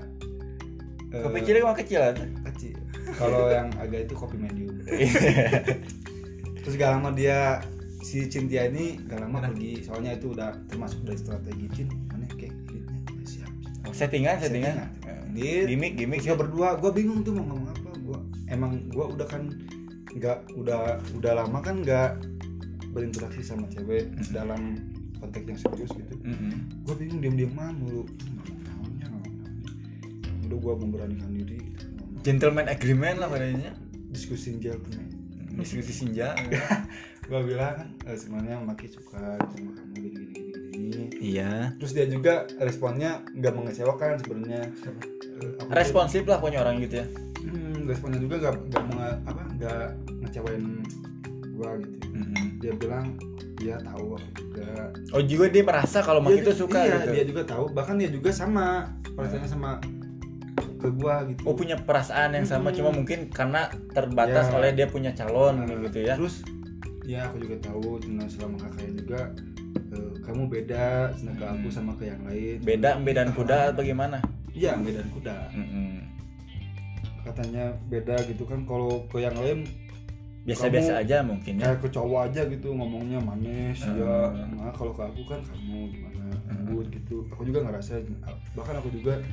kopi 1.12 1.40
cilik 1.44 1.62
mah 1.62 1.76
kecil 1.76 2.00
tuh. 2.16 2.28
kecil. 2.54 2.76
Kalau 3.20 3.52
yang 3.52 3.70
agak 3.78 4.08
itu 4.08 4.14
kopi 4.16 4.38
medium. 4.40 4.74
Terus 6.64 6.80
gak 6.80 6.96
lama 6.96 7.12
dia 7.12 7.60
si 8.00 8.24
Cintia 8.32 8.72
ini 8.72 8.98
gak 9.06 9.20
lama 9.20 9.44
pergi. 9.52 9.84
Soalnya 9.84 10.16
itu 10.16 10.32
udah 10.32 10.56
termasuk 10.72 11.04
dari 11.04 11.20
strategi 11.20 11.68
Cin 11.76 11.88
siap 13.94 14.10
settingan. 14.10 14.36
Settingan. 14.42 14.76
Dit, 15.34 15.66
gimmick 15.70 15.94
gimmick. 15.96 16.20
Terus 16.22 16.34
gua 16.34 16.38
berdua 16.46 16.68
gue 16.78 16.92
bingung 16.94 17.22
tuh 17.22 17.34
mau 17.34 17.46
ngomong 17.48 17.70
apa. 17.70 17.90
Gua 18.02 18.20
emang 18.50 18.72
gua 18.90 19.06
udah 19.14 19.28
kan 19.30 19.50
nggak 20.14 20.38
udah 20.58 21.02
udah 21.18 21.32
lama 21.34 21.58
kan 21.62 21.82
nggak 21.82 22.22
berinteraksi 22.94 23.42
sama 23.42 23.66
cewek 23.74 24.06
Hmm. 24.14 24.30
dalam 24.30 24.62
konteks 25.18 25.46
yang 25.50 25.58
serius 25.58 25.90
gitu. 25.96 26.14
Mm-mm. 26.22 26.84
gue 26.86 26.96
bingung 27.00 27.24
diem 27.24 27.34
dieman 27.34 27.74
mulu 27.80 28.06
udah 30.46 30.58
gue 30.60 30.74
memberanikan 30.86 31.32
diri. 31.34 31.58
Gitu, 31.74 31.86
gentleman 32.22 32.70
agreement 32.70 33.18
lah 33.18 33.32
padanya 33.32 33.74
diskusi 34.14 34.60
gentleman. 34.62 35.10
Diskusi 35.54 35.94
senja. 35.94 36.34
Gue 37.30 37.40
bilang 37.46 37.78
kan 37.80 37.88
eh, 38.04 38.18
sebenarnya 38.20 38.60
Maki 38.60 38.92
suka 38.92 39.40
sama 39.40 39.72
kamu 39.80 39.96
gini 39.96 40.23
iya. 41.18 41.72
Terus 41.78 41.92
dia 41.92 42.06
juga 42.06 42.48
responnya 42.58 43.22
nggak 43.32 43.54
mengecewakan 43.54 44.20
sebenarnya. 44.20 44.62
Responsif 45.72 46.24
lah 46.26 46.40
punya 46.40 46.62
orang 46.62 46.80
gitu 46.80 47.02
ya. 47.02 47.08
Hmm, 47.44 47.86
responnya 47.86 48.20
juga 48.20 48.36
nggak 48.40 48.56
nggak 48.72 49.14
apa 49.28 49.42
nggak 49.60 49.86
ngecewain 50.24 50.64
gue 51.54 51.70
gitu. 51.86 51.96
Mm-mm. 52.14 52.46
dia 52.58 52.74
bilang 52.74 53.06
dia 53.58 53.76
tahu 53.82 54.16
aku 54.18 54.30
juga. 54.40 54.70
Oh 55.12 55.22
juga 55.22 55.46
dia 55.50 55.64
merasa 55.64 56.00
kalau 56.00 56.22
Mak 56.24 56.42
itu 56.42 56.52
suka 56.56 56.80
iya, 56.82 56.98
gitu? 57.02 57.12
dia 57.14 57.24
juga 57.26 57.42
tahu. 57.46 57.64
Bahkan 57.72 57.96
dia 58.00 58.10
juga 58.10 58.30
sama 58.32 58.90
perasaannya 59.14 59.50
sama 59.50 59.72
ke 60.80 60.88
gua 60.92 61.24
gitu. 61.28 61.40
Oh 61.48 61.56
punya 61.56 61.80
perasaan 61.80 62.36
yang 62.36 62.44
sama 62.44 62.70
Mm-mm. 62.72 62.78
cuma 62.80 62.90
mungkin 62.92 63.20
karena 63.30 63.72
terbatas 63.92 64.52
Ya. 64.52 64.54
oleh 64.56 64.70
dia 64.76 64.88
punya 64.88 65.12
calon 65.16 65.64
Nah, 65.64 65.80
gitu 65.88 66.00
ya. 66.04 66.16
terus 66.20 66.44
ya 67.04 67.28
aku 67.28 67.40
juga 67.44 67.56
tahu 67.60 68.00
cuma 68.00 68.24
selama 68.28 68.56
kakaknya 68.64 68.92
juga 69.00 69.20
kamu 70.24 70.44
beda 70.48 71.12
ke 71.14 71.44
aku 71.44 71.68
Hmm. 71.68 71.76
sama 71.76 71.92
ke 71.96 72.08
yang 72.08 72.22
lain 72.24 72.58
beda 72.60 72.90
bedaan 72.98 73.32
kuda 73.32 73.72
atau 73.72 73.84
gimana 73.84 74.18
iya 74.52 74.74
bedaan 74.76 75.10
kuda 75.12 75.36
Mm-mm. 75.52 75.92
katanya 77.24 77.72
beda 77.88 78.16
gitu 78.28 78.44
kan 78.44 78.64
kalau 78.64 79.04
ke 79.08 79.18
yang 79.20 79.36
lain 79.36 79.64
biasa-biasa 80.44 81.00
aja 81.00 81.24
mungkin 81.24 81.56
ya 81.56 81.72
kayak 81.72 81.80
ke 81.80 81.90
cowok 81.90 82.20
aja 82.28 82.42
gitu 82.46 82.68
ngomongnya 82.70 83.20
manis 83.20 83.80
ya 83.80 84.28
Hmm. 84.28 84.60
nah 84.60 84.72
kalau 84.72 84.92
ke 84.92 85.00
aku 85.02 85.22
kan 85.24 85.40
kamu 85.40 85.88
gimana 85.90 86.20
Hmm. 86.36 86.68
lembut 86.68 86.88
gitu 86.92 87.24
aku 87.32 87.42
juga 87.44 87.60
ngerasain 87.64 88.04
bahkan 88.52 88.76
aku 88.76 88.92
juga 88.92 89.24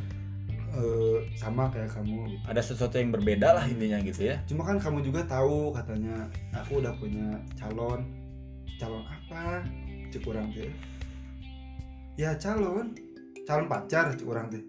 eh, 0.71 1.19
sama 1.35 1.67
kayak 1.67 1.91
kamu 1.91 2.31
gitu. 2.31 2.43
ada 2.47 2.63
sesuatu 2.63 2.95
yang 2.95 3.11
berbeda 3.11 3.59
lah 3.59 3.67
intinya 3.67 3.99
gitu 4.01 4.23
ya 4.23 4.39
cuma 4.47 4.63
kan 4.63 4.79
kamu 4.79 5.03
juga 5.03 5.27
tahu 5.27 5.75
katanya 5.75 6.31
aku 6.55 6.79
udah 6.79 6.95
punya 6.95 7.27
calon 7.59 8.07
calon 8.79 9.03
apa 9.03 9.67
cek 10.11 10.27
orang 10.27 10.51
teh 10.53 10.71
ya 12.19 12.37
calon. 12.37 12.93
Calon 13.49 13.67
pacar 13.67 14.13
cek 14.15 14.27
orang 14.29 14.51
teh 14.51 14.63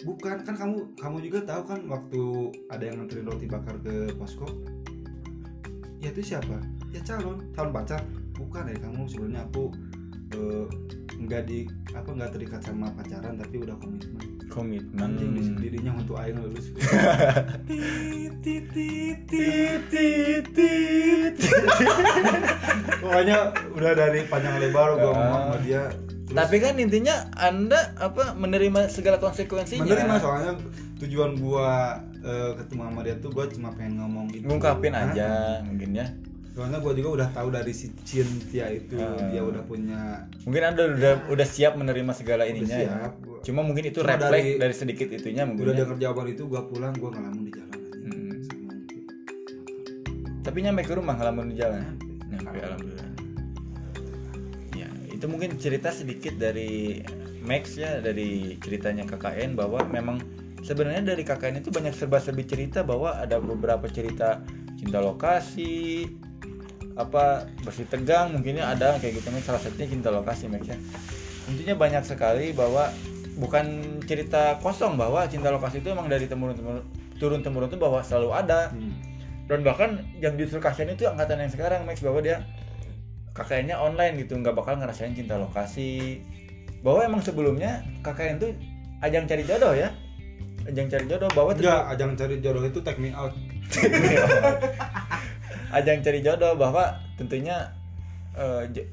bukan 0.00 0.40
kan 0.40 0.56
kamu 0.56 0.96
kamu 0.96 1.16
juga 1.28 1.38
tahu 1.44 1.62
kan 1.68 1.80
waktu 1.84 2.22
ada 2.72 2.88
yang 2.88 3.04
nganterin 3.04 3.28
roti 3.28 3.44
bakar 3.44 3.76
ke 3.84 4.08
posko 4.16 4.48
ya 6.00 6.08
itu 6.08 6.32
siapa? 6.32 6.56
Ya 6.96 7.00
calon. 7.04 7.52
Calon 7.52 7.72
pacar. 7.76 8.00
Bukan 8.32 8.72
ya 8.72 8.76
kamu 8.80 9.04
sebenarnya 9.04 9.44
aku 9.52 9.68
eh, 10.32 10.66
nggak 11.20 11.42
di 11.44 11.68
apa 11.92 12.08
nggak 12.08 12.32
terikat 12.32 12.60
sama 12.64 12.88
pacaran 12.96 13.36
tapi 13.36 13.60
udah 13.60 13.76
komitmen 13.76 14.24
komitmen. 14.50 14.98
Anjing 14.98 15.30
di 15.38 15.42
dirinya 15.56 15.94
untuk 15.94 16.18
aing 16.18 16.36
lulus 16.42 16.74
pokoknya 23.00 23.38
udah 23.72 23.92
dari 23.94 24.20
panjang 24.26 24.58
lebar 24.60 24.98
gua 24.98 25.12
ngomong 25.14 25.42
sama 25.46 25.58
dia 25.62 25.88
Terus 26.30 26.46
tapi 26.46 26.62
kan 26.62 26.78
intinya 26.78 27.26
anda 27.34 27.90
apa 27.98 28.38
menerima 28.38 28.86
segala 28.86 29.18
konsekuensinya. 29.18 29.82
Menerima 29.82 30.14
soalnya 30.22 30.54
tujuan 31.02 31.34
gua 31.42 31.98
eh, 32.22 32.54
ketemu 32.54 32.82
sama 32.86 33.00
dia 33.02 33.18
tuh 33.18 33.34
gua 33.34 33.50
cuma 33.50 33.74
pengen 33.74 33.98
ngomong 33.98 34.30
itu 34.30 34.46
ngungkapin 34.46 34.94
aja 34.94 35.58
mungkin 35.66 35.90
ya 35.90 36.06
soalnya 36.60 36.76
gua 36.78 36.92
juga 36.92 37.08
udah 37.16 37.28
tahu 37.32 37.48
dari 37.48 37.72
si 37.72 37.88
Cynthia 37.98 38.68
itu 38.68 38.92
Ah. 38.94 39.16
dia 39.26 39.40
udah 39.40 39.64
punya 39.64 40.28
mungkin 40.44 40.60
anda 40.62 40.92
udah 40.92 41.12
udah 41.26 41.46
siap 41.46 41.72
menerima 41.72 42.12
segala 42.12 42.44
udah 42.44 42.52
ininya 42.52 42.76
ya 42.76 42.92
siap 43.00 43.12
gua. 43.18 43.40
cuma 43.40 43.60
mungkin 43.62 43.84
itu 43.86 43.98
Cuma 43.98 44.12
refleks 44.12 44.28
dari- 44.44 44.58
dari, 44.60 44.74
sedikit 44.76 45.08
itunya 45.08 45.42
mungkin 45.42 45.64
udah 45.64 45.72
ya. 45.72 45.80
denger 45.80 45.96
jawaban 45.98 46.26
itu 46.28 46.42
gua 46.44 46.62
pulang 46.62 46.92
gua 46.94 47.10
ngalamun 47.10 47.42
di 47.42 47.52
jalan 47.54 47.72
aja 47.72 47.88
itu. 47.88 48.56
tapi 50.42 50.58
nyampe 50.60 50.82
ke 50.82 50.92
rumah 50.92 51.14
ngalamun 51.14 51.48
di 51.48 51.56
jalan 51.56 51.80
nyampe 52.28 52.58
alhamdulillah 52.58 53.08
ya 54.74 54.88
itu 55.08 55.24
mungkin 55.24 55.56
cerita 55.56 55.88
sedikit 55.90 56.36
dari 56.36 57.00
Max 57.40 57.72
ya 57.74 58.04
dari 58.04 58.60
ceritanya 58.60 59.08
KKN 59.08 59.56
bahwa 59.56 59.80
memang 59.86 60.20
sebenarnya 60.60 61.08
dari 61.08 61.24
KKN 61.24 61.56
itu 61.58 61.72
banyak 61.72 61.96
serba-serbi 61.96 62.44
cerita 62.44 62.84
bahwa 62.84 63.16
ada 63.16 63.40
beberapa 63.40 63.88
cerita 63.88 64.44
cinta 64.76 65.00
lokasi 65.00 66.04
apa 67.00 67.48
bersih 67.64 67.88
tegang 67.88 68.36
mungkinnya 68.36 68.68
ada 68.68 69.00
kayak 69.00 69.20
gitu. 69.20 69.28
Max 69.32 69.48
salah 69.48 69.60
satunya 69.62 69.88
cinta 69.88 70.12
lokasi 70.12 70.46
Max 70.52 70.68
ya. 70.68 70.76
Intinya 71.48 71.74
banyak 71.80 72.04
sekali 72.04 72.52
bahwa 72.52 72.92
bukan 73.40 73.98
cerita 74.04 74.60
kosong 74.60 75.00
bahwa 75.00 75.24
cinta 75.24 75.48
lokasi 75.48 75.80
itu 75.80 75.88
emang 75.90 76.12
dari 76.12 76.28
temurun 76.28 76.52
temurun 76.52 76.84
turun 77.16 77.40
temurun 77.40 77.68
itu 77.72 77.78
bahwa 77.80 78.04
selalu 78.04 78.30
ada. 78.36 78.72
Hmm. 78.72 78.94
dan 79.50 79.66
bahkan 79.66 80.06
yang 80.22 80.38
justru 80.38 80.62
kasihan 80.62 80.94
itu 80.94 81.10
angkatan 81.10 81.42
yang 81.42 81.50
sekarang 81.50 81.82
Max 81.82 81.98
bahwa 82.06 82.22
dia 82.22 82.46
KKN-nya 83.34 83.82
online 83.82 84.22
gitu 84.22 84.38
nggak 84.38 84.54
bakal 84.54 84.78
ngerasain 84.78 85.10
cinta 85.10 85.34
lokasi. 85.42 86.22
Bahwa 86.86 87.02
emang 87.02 87.18
sebelumnya 87.18 87.82
KKN 88.06 88.38
tuh 88.38 88.54
ajang 89.02 89.26
cari 89.26 89.42
jodoh 89.42 89.74
ya. 89.74 89.90
Ajang 90.70 90.86
cari 90.86 91.04
jodoh 91.10 91.30
bahwa 91.34 91.50
Enggak, 91.58 91.82
ajang 91.98 92.14
cari 92.14 92.38
jodoh 92.38 92.62
itu 92.62 92.78
take 92.78 93.02
me 93.02 93.10
out. 93.10 93.34
ajang 95.70 95.98
cari 96.00 96.20
jodoh 96.20 96.54
bahwa 96.54 96.84
tentunya 97.14 97.70
eh, 98.32 98.62
jo- 98.68 98.88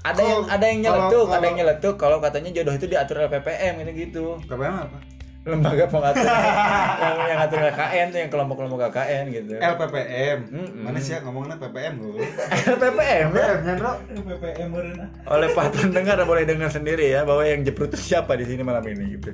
ada 0.00 0.18
yang 0.18 0.40
Kalau- 0.40 0.48
ada 0.48 0.64
yang 0.64 0.78
kalau- 0.78 0.94
nyeletuk 1.02 1.18
ada 1.20 1.30
kalau- 1.30 1.44
yang 1.44 1.56
nyeletuk 1.56 1.94
kalau 1.96 2.18
katanya 2.18 2.50
jodoh 2.52 2.74
itu 2.74 2.86
diatur 2.86 3.16
LPPM 3.22 3.72
gitu 3.80 3.92
gitu 3.96 4.24
KPM 4.46 4.76
apa? 4.80 4.98
lembaga 5.40 5.88
pengatur 5.88 6.20
yang 7.00 7.16
yang 7.24 7.38
ngatur 7.38 7.58
KKN 7.64 8.06
tuh 8.06 8.18
yang 8.18 8.30
kelompok-kelompok 8.30 8.78
KKN 8.86 9.24
gitu 9.30 9.52
LPPM. 9.56 10.38
Mm-mm. 10.46 10.82
Mana 10.84 11.00
sih 11.00 11.12
ya 11.16 11.24
ngomongnya 11.24 11.56
PPM 11.56 11.94
loh? 11.96 12.20
LPPM 12.68 13.28
ya 13.30 13.46
PPM 13.56 13.74
Bro. 13.74 13.92
PPM 14.20 14.68
meureun 14.68 15.00
oleh 15.26 15.48
para 15.50 15.70
pendengar 15.70 16.20
boleh 16.22 16.44
dengar 16.44 16.68
sendiri 16.68 17.08
ya 17.08 17.24
bahwa 17.24 17.40
yang 17.42 17.64
jeprut 17.64 17.88
itu 17.88 18.12
siapa 18.12 18.36
di 18.36 18.44
sini 18.44 18.60
malam 18.60 18.84
ini 18.84 19.16
gitu 19.16 19.32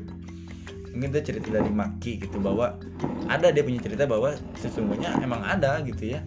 mungkin 0.95 1.11
itu 1.11 1.21
cerita 1.26 1.53
dari 1.53 1.69
Maki 1.69 2.23
gitu 2.23 2.38
bahwa 2.38 2.79
ada 3.26 3.50
dia 3.50 3.61
punya 3.61 3.83
cerita 3.83 4.07
bahwa 4.07 4.31
sesungguhnya 4.57 5.21
emang 5.21 5.43
ada 5.43 5.83
gitu 5.83 6.09
ya 6.09 6.23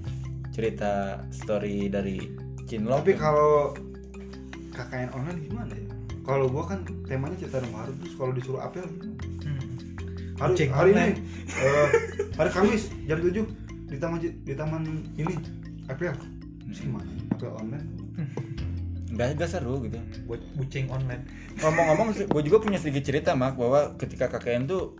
cerita 0.49 1.23
story 1.29 1.87
dari 1.87 2.17
Cinlok 2.65 3.01
Tapi 3.01 3.13
kalau 3.15 3.73
KKN 4.73 5.09
online 5.11 5.39
gimana 5.43 5.73
ya? 5.73 5.85
Kalau 6.21 6.45
gua 6.45 6.63
kan 6.69 6.85
temanya 7.09 7.35
cerita 7.41 7.57
rumah 7.59 7.87
harus 7.87 7.95
terus 7.99 8.13
kalau 8.13 8.31
disuruh 8.31 8.61
apel 8.61 8.85
gimana? 8.85 9.17
Hari, 10.39 10.55
Cek 10.55 10.71
hari 10.71 10.95
ini 10.95 11.19
eh, 11.51 11.87
hari 12.39 12.49
Kamis 12.53 12.87
jam 13.03 13.19
7 13.19 13.43
di 13.91 13.97
taman 13.99 14.17
di 14.23 14.53
taman 14.55 14.81
ini 15.19 15.35
apel. 15.91 16.15
Terus 16.63 16.79
gimana? 16.79 17.09
Apel 17.35 17.51
online? 17.51 17.87
nggak 19.13 19.35
nggak 19.35 19.49
seru 19.49 19.81
gitu 19.83 19.99
buat 20.29 20.39
bucing 20.55 20.87
online. 20.87 21.25
ngomong-ngomong 21.59 22.13
gue 22.29 22.41
juga 22.45 22.57
punya 22.61 22.77
sedikit 22.79 23.03
cerita 23.03 23.33
mak 23.35 23.57
bahwa 23.57 23.97
ketika 23.99 24.31
KKN 24.31 24.63
tuh 24.69 24.95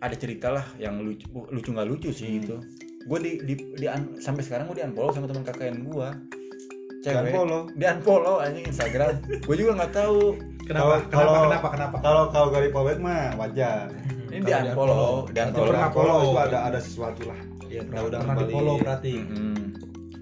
ada 0.00 0.16
cerita 0.16 0.48
lah 0.50 0.64
yang 0.80 0.98
lucu 1.04 1.28
lucu 1.52 1.70
nggak 1.70 1.86
lucu 1.86 2.08
sih 2.10 2.26
Hmm. 2.26 2.36
gitu 2.40 2.56
gue 3.00 3.18
di, 3.18 3.32
di, 3.42 3.54
di 3.74 3.86
un- 3.86 4.16
sampai 4.16 4.42
sekarang 4.42 4.64
gue 4.66 4.76
di 4.76 4.84
unfollow 4.84 5.10
sama 5.10 5.26
teman 5.26 5.42
KKN 5.42 5.76
gue 5.82 6.08
Dan 7.00 7.32
follow. 7.32 7.64
di 7.72 7.84
unfollow 7.86 8.36
anjing 8.38 8.66
Instagram 8.66 9.10
gue 9.24 9.56
juga 9.56 9.72
nggak 9.74 9.92
tahu 9.94 10.36
Kenapa? 10.62 11.02
Kalau- 11.08 11.34
kenapa? 11.34 11.42
kenapa? 11.42 11.68
Kenapa? 11.68 11.96
Kalau 11.98 12.22
kalau 12.28 12.46
gari 12.48 12.68
pawet 12.70 12.98
mah 12.98 13.34
wajar. 13.36 13.90
ini 14.28 14.40
di 14.40 14.52
unfollow 14.52 15.26
di 15.26 15.38
unfollow 15.40 15.66
pernah 15.66 15.88
follow 15.90 16.14
follow. 16.14 16.30
itu 16.30 16.38
ada 16.44 16.58
ada 16.64 16.78
sesuatu 16.78 17.22
lah. 17.26 17.38
Ya, 17.66 17.80
Udah- 17.82 18.04
udah 18.04 18.18
pernah 18.20 18.36
di 18.40 18.52
follow 18.52 18.76
berarti. 18.78 19.14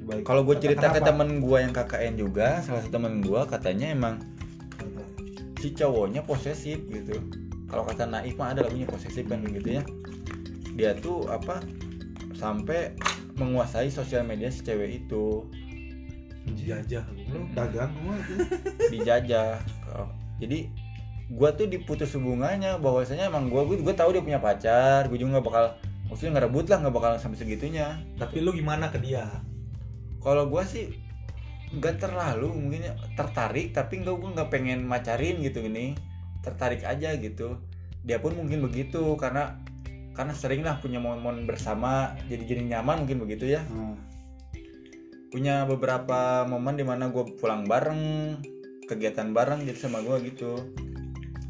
Baik. 0.00 0.24
kalau 0.24 0.40
gue 0.40 0.56
cerita 0.56 0.88
ke 0.88 0.96
Kenapa? 0.96 1.08
temen 1.12 1.28
gue 1.38 1.58
yang 1.58 1.72
KKN 1.74 2.14
juga 2.16 2.48
salah 2.62 2.80
satu 2.80 2.92
temen 2.94 3.20
gue 3.20 3.40
katanya 3.44 3.86
emang 3.90 4.14
si 5.58 5.68
cowoknya 5.70 6.22
posesif 6.22 6.80
gitu 6.86 7.12
kalau 7.66 7.84
kata 7.84 8.06
Naif 8.06 8.40
mah 8.40 8.56
ada 8.56 8.64
lagunya 8.64 8.86
posesif 8.86 9.26
kan 9.26 9.44
gitu 9.44 9.68
ya 9.70 9.82
dia 10.72 10.96
tuh 10.96 11.28
apa 11.28 11.60
sampai 12.38 12.94
menguasai 13.34 13.90
sosial 13.90 14.22
media 14.22 14.48
si 14.48 14.62
cewek 14.62 15.04
itu. 15.04 15.44
Jajah 16.48 17.04
lu. 17.12 17.44
dagang 17.52 17.92
gua 18.00 18.16
dijajah 18.92 19.60
Oh, 19.92 20.08
jadi 20.40 20.72
gua 21.28 21.52
tuh 21.52 21.68
diputus 21.68 22.16
hubungannya 22.16 22.80
bahwasanya 22.80 23.28
emang 23.28 23.52
gua 23.52 23.68
gua, 23.68 23.76
gua 23.76 23.92
tahu 23.92 24.16
dia 24.16 24.24
punya 24.24 24.40
pacar 24.40 25.12
gua 25.12 25.18
juga 25.20 25.36
nggak 25.36 25.44
bakal 25.44 25.64
maksudnya 26.08 26.30
nggak 26.40 26.46
rebut 26.48 26.66
lah 26.72 26.78
nggak 26.80 26.94
bakal 26.96 27.12
sampai 27.20 27.36
segitunya. 27.36 28.00
Tapi 28.16 28.40
lu 28.40 28.56
gimana 28.56 28.88
ke 28.88 28.96
dia? 29.02 29.28
kalau 30.18 30.50
gua 30.50 30.66
sih 30.66 30.90
nggak 31.68 32.00
terlalu 32.00 32.48
mungkin 32.50 32.90
tertarik 33.14 33.76
tapi 33.76 34.02
nggak 34.02 34.16
gua 34.18 34.30
nggak 34.34 34.50
pengen 34.50 34.82
macarin 34.88 35.38
gitu 35.44 35.62
ini 35.62 35.94
tertarik 36.40 36.80
aja 36.80 37.12
gitu. 37.20 37.60
Dia 38.08 38.24
pun 38.24 38.32
mungkin 38.32 38.64
begitu 38.64 39.14
karena 39.20 39.60
karena 40.18 40.34
sering 40.34 40.66
lah 40.66 40.82
punya 40.82 40.98
momen-momen 40.98 41.46
bersama 41.46 42.18
jadi 42.26 42.42
jadi 42.42 42.62
nyaman 42.74 43.06
mungkin 43.06 43.22
begitu 43.22 43.54
ya. 43.54 43.62
Nah, 43.70 43.94
punya 45.30 45.62
beberapa 45.62 46.42
momen 46.42 46.74
di 46.74 46.82
mana 46.82 47.06
gue 47.06 47.22
pulang 47.38 47.62
bareng 47.62 48.34
kegiatan 48.90 49.30
bareng 49.30 49.62
jadi 49.62 49.78
sama 49.78 50.02
gue 50.02 50.18
gitu. 50.26 50.58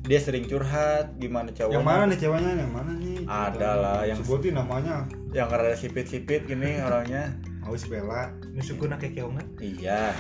Dia 0.05 0.21
sering 0.21 0.45
curhat 0.45 1.17
gimana 1.17 1.49
cowoknya? 1.49 1.77
Yang 1.81 1.87
mana 1.89 2.03
nih 2.05 2.19
ceweknya? 2.21 2.53
Yang 2.61 2.73
mana 2.73 2.91
nih? 2.93 3.17
Ada 3.25 3.71
lah, 3.73 4.01
yang- 4.05 4.21
sebutin 4.21 4.55
namanya. 4.57 5.09
yang 5.33 5.49
rada 5.49 5.73
sipit-sipit 5.73 6.45
gini 6.45 6.77
orangnya. 6.87 7.33
Aus 7.65 7.85
Bella. 7.85 8.33
Nusukuna 8.53 8.97
kayak 8.97 9.17
keongan? 9.17 9.47
iya. 9.61 10.13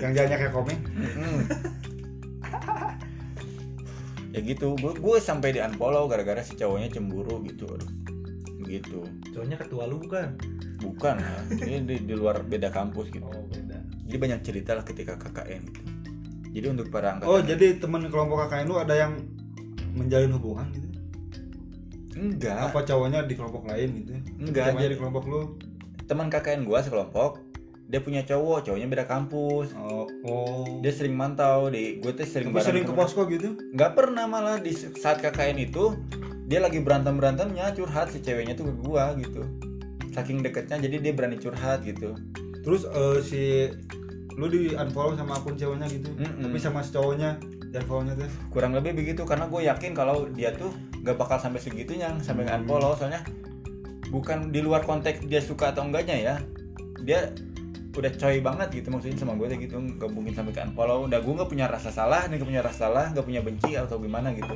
Yang 0.00 0.12
jalannya 0.16 0.36
kayak 0.40 0.52
komeng 0.52 0.80
Mm-mm. 0.88 1.36
ya 4.30 4.40
gitu. 4.42 4.78
Gue 4.78 4.92
gue 4.94 5.16
sampai 5.18 5.54
di 5.54 5.60
unfollow 5.62 6.06
gara-gara 6.06 6.42
si 6.42 6.54
cowoknya 6.54 6.90
cemburu 6.90 7.42
gitu 7.46 7.66
begitu 8.70 9.02
Cowoknya 9.34 9.58
ketua 9.58 9.90
lu 9.90 9.98
bukan? 9.98 10.38
bukan 10.80 11.20
lah 11.20 11.44
ini 11.60 11.84
di, 11.84 11.96
di 12.08 12.14
luar 12.16 12.40
beda 12.40 12.72
kampus 12.72 13.12
gitu. 13.12 13.26
Oh 13.28 13.44
beda. 13.52 13.84
jadi 14.08 14.16
banyak 14.16 14.40
cerita 14.40 14.72
lah 14.72 14.84
ketika 14.86 15.20
KKN 15.20 15.62
gitu. 15.68 15.82
Jadi 16.50 16.66
untuk 16.72 16.88
para 16.88 17.14
angkatan 17.14 17.28
oh 17.28 17.40
jadi 17.44 17.76
teman 17.76 18.08
kelompok 18.08 18.48
KKN 18.48 18.64
lu 18.64 18.76
ada 18.80 18.94
yang 18.96 19.12
menjalin 19.92 20.32
hubungan 20.32 20.72
gitu? 20.72 20.88
Enggak. 22.16 22.72
Apa 22.72 22.80
cowoknya 22.88 23.28
di 23.28 23.34
kelompok 23.36 23.68
lain 23.68 23.88
gitu? 24.02 24.12
Enggak. 24.40 24.72
Ceweknya 24.72 24.84
jadi 24.88 24.94
di 24.96 25.00
kelompok 25.04 25.24
lu? 25.28 25.40
Teman 26.08 26.26
KKN 26.32 26.64
gua 26.64 26.80
sekelompok 26.80 27.49
dia 27.90 27.98
punya 27.98 28.22
cowok 28.22 28.70
cowoknya 28.70 28.86
beda 28.86 29.04
kampus. 29.10 29.74
Oh. 29.74 30.06
Oh 30.22 30.78
dia 30.78 30.94
sering 30.94 31.18
mantau 31.18 31.66
di 31.68 31.98
gue 31.98 32.14
tuh 32.14 32.22
sering 32.22 32.54
tapi 32.54 32.62
sering 32.62 32.84
ke 32.86 32.94
posko 32.94 33.26
gitu? 33.26 33.58
Nggak 33.74 33.98
pernah 33.98 34.30
malah 34.30 34.62
di 34.62 34.70
saat 34.72 35.18
KKN 35.18 35.58
itu 35.58 35.98
dia 36.46 36.62
lagi 36.62 36.78
berantem 36.78 37.18
berantemnya 37.18 37.74
curhat 37.74 38.14
si 38.14 38.22
ceweknya 38.22 38.54
tuh 38.54 38.70
ke 38.70 38.74
gua 38.78 39.14
gitu. 39.18 39.42
Saking 40.14 40.42
deketnya 40.42 40.78
jadi 40.78 41.02
dia 41.02 41.12
berani 41.14 41.34
curhat 41.38 41.82
gitu. 41.82 42.14
Terus 42.62 42.86
eh, 42.86 43.18
si 43.26 43.42
lu 44.38 44.46
di 44.46 44.70
unfollow 44.72 45.18
sama 45.18 45.42
akun 45.42 45.58
ceweknya 45.58 45.90
gitu? 45.90 46.14
Mm-mm. 46.14 46.46
tapi 46.46 46.58
sama 46.62 46.86
si 46.86 46.94
cowoknya 46.94 47.42
di 47.42 47.74
unfollownya 47.74 48.14
tuh? 48.14 48.30
Kurang 48.54 48.70
lebih 48.78 48.94
begitu 48.94 49.26
karena 49.26 49.50
gue 49.50 49.66
yakin 49.66 49.92
kalau 49.94 50.30
dia 50.30 50.54
tuh 50.54 50.70
nggak 51.02 51.18
bakal 51.18 51.42
sampai 51.42 51.58
segitunya 51.58 52.14
sampai 52.22 52.46
Hmm. 52.46 52.62
unfollow 52.62 52.94
soalnya 52.94 53.26
bukan 54.10 54.50
di 54.54 54.62
luar 54.62 54.82
konteks 54.82 55.26
dia 55.26 55.42
suka 55.42 55.74
atau 55.74 55.86
enggaknya 55.86 56.16
ya. 56.18 56.34
Dia 57.02 57.30
udah 57.90 58.12
coy 58.14 58.38
banget 58.38 58.68
gitu 58.70 58.88
maksudnya 58.94 59.18
sama 59.18 59.34
gue 59.34 59.50
gitu 59.58 59.74
nggak 59.74 60.10
mungkin 60.14 60.30
sampai 60.30 60.54
ke 60.54 60.62
unfollow 60.62 61.10
udah 61.10 61.18
gue 61.18 61.32
nggak 61.42 61.50
punya 61.50 61.66
rasa 61.66 61.90
salah 61.90 62.22
nih 62.30 62.38
nggak 62.38 62.50
punya 62.54 62.62
rasa 62.62 62.78
salah 62.86 63.10
nggak 63.10 63.26
punya 63.26 63.42
benci 63.42 63.74
atau 63.74 63.98
gimana 63.98 64.30
gitu 64.30 64.54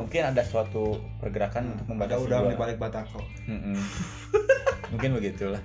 mungkin 0.00 0.32
ada 0.32 0.40
suatu 0.40 0.96
pergerakan 1.20 1.76
untuk 1.76 1.86
membatasi 1.92 2.24
udang 2.24 2.48
gua. 2.48 2.52
di 2.52 2.56
balik 2.56 2.76
batako 2.80 3.20
mungkin 4.94 5.18
begitulah. 5.18 5.58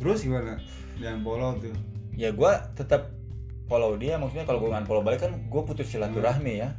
Terus 0.00 0.24
gimana? 0.24 0.56
Di 0.96 1.04
unfollow 1.04 1.60
tuh? 1.60 1.76
Ya 2.16 2.32
gue 2.32 2.52
tetap 2.72 3.12
follow 3.68 4.00
dia 4.00 4.16
maksudnya 4.16 4.48
kalau 4.48 4.64
gue 4.64 4.70
unfollow 4.72 5.04
balik 5.04 5.28
kan 5.28 5.36
gue 5.36 5.62
putus 5.68 5.92
silaturahmi 5.92 6.64
ya. 6.64 6.72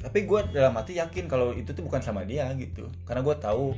Tapi 0.00 0.24
gue 0.24 0.40
dalam 0.50 0.74
hati 0.74 0.98
yakin 0.98 1.28
kalau 1.30 1.52
itu 1.54 1.70
tuh 1.70 1.84
bukan 1.84 2.02
sama 2.02 2.24
dia 2.26 2.48
gitu 2.56 2.88
karena 3.04 3.20
gue 3.20 3.36
tahu 3.36 3.76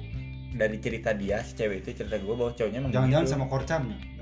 dari 0.52 0.76
cerita 0.78 1.10
dia 1.16 1.40
si 1.40 1.56
cewek 1.56 1.84
itu 1.84 2.04
cerita 2.04 2.16
gue 2.20 2.34
bahwa 2.36 2.52
cowoknya 2.52 2.78
emang 2.80 2.92
jangan-jangan 2.92 3.24
begitu. 3.24 3.34
sama 3.34 3.46
korcamnya 3.48 3.96
di 3.98 4.12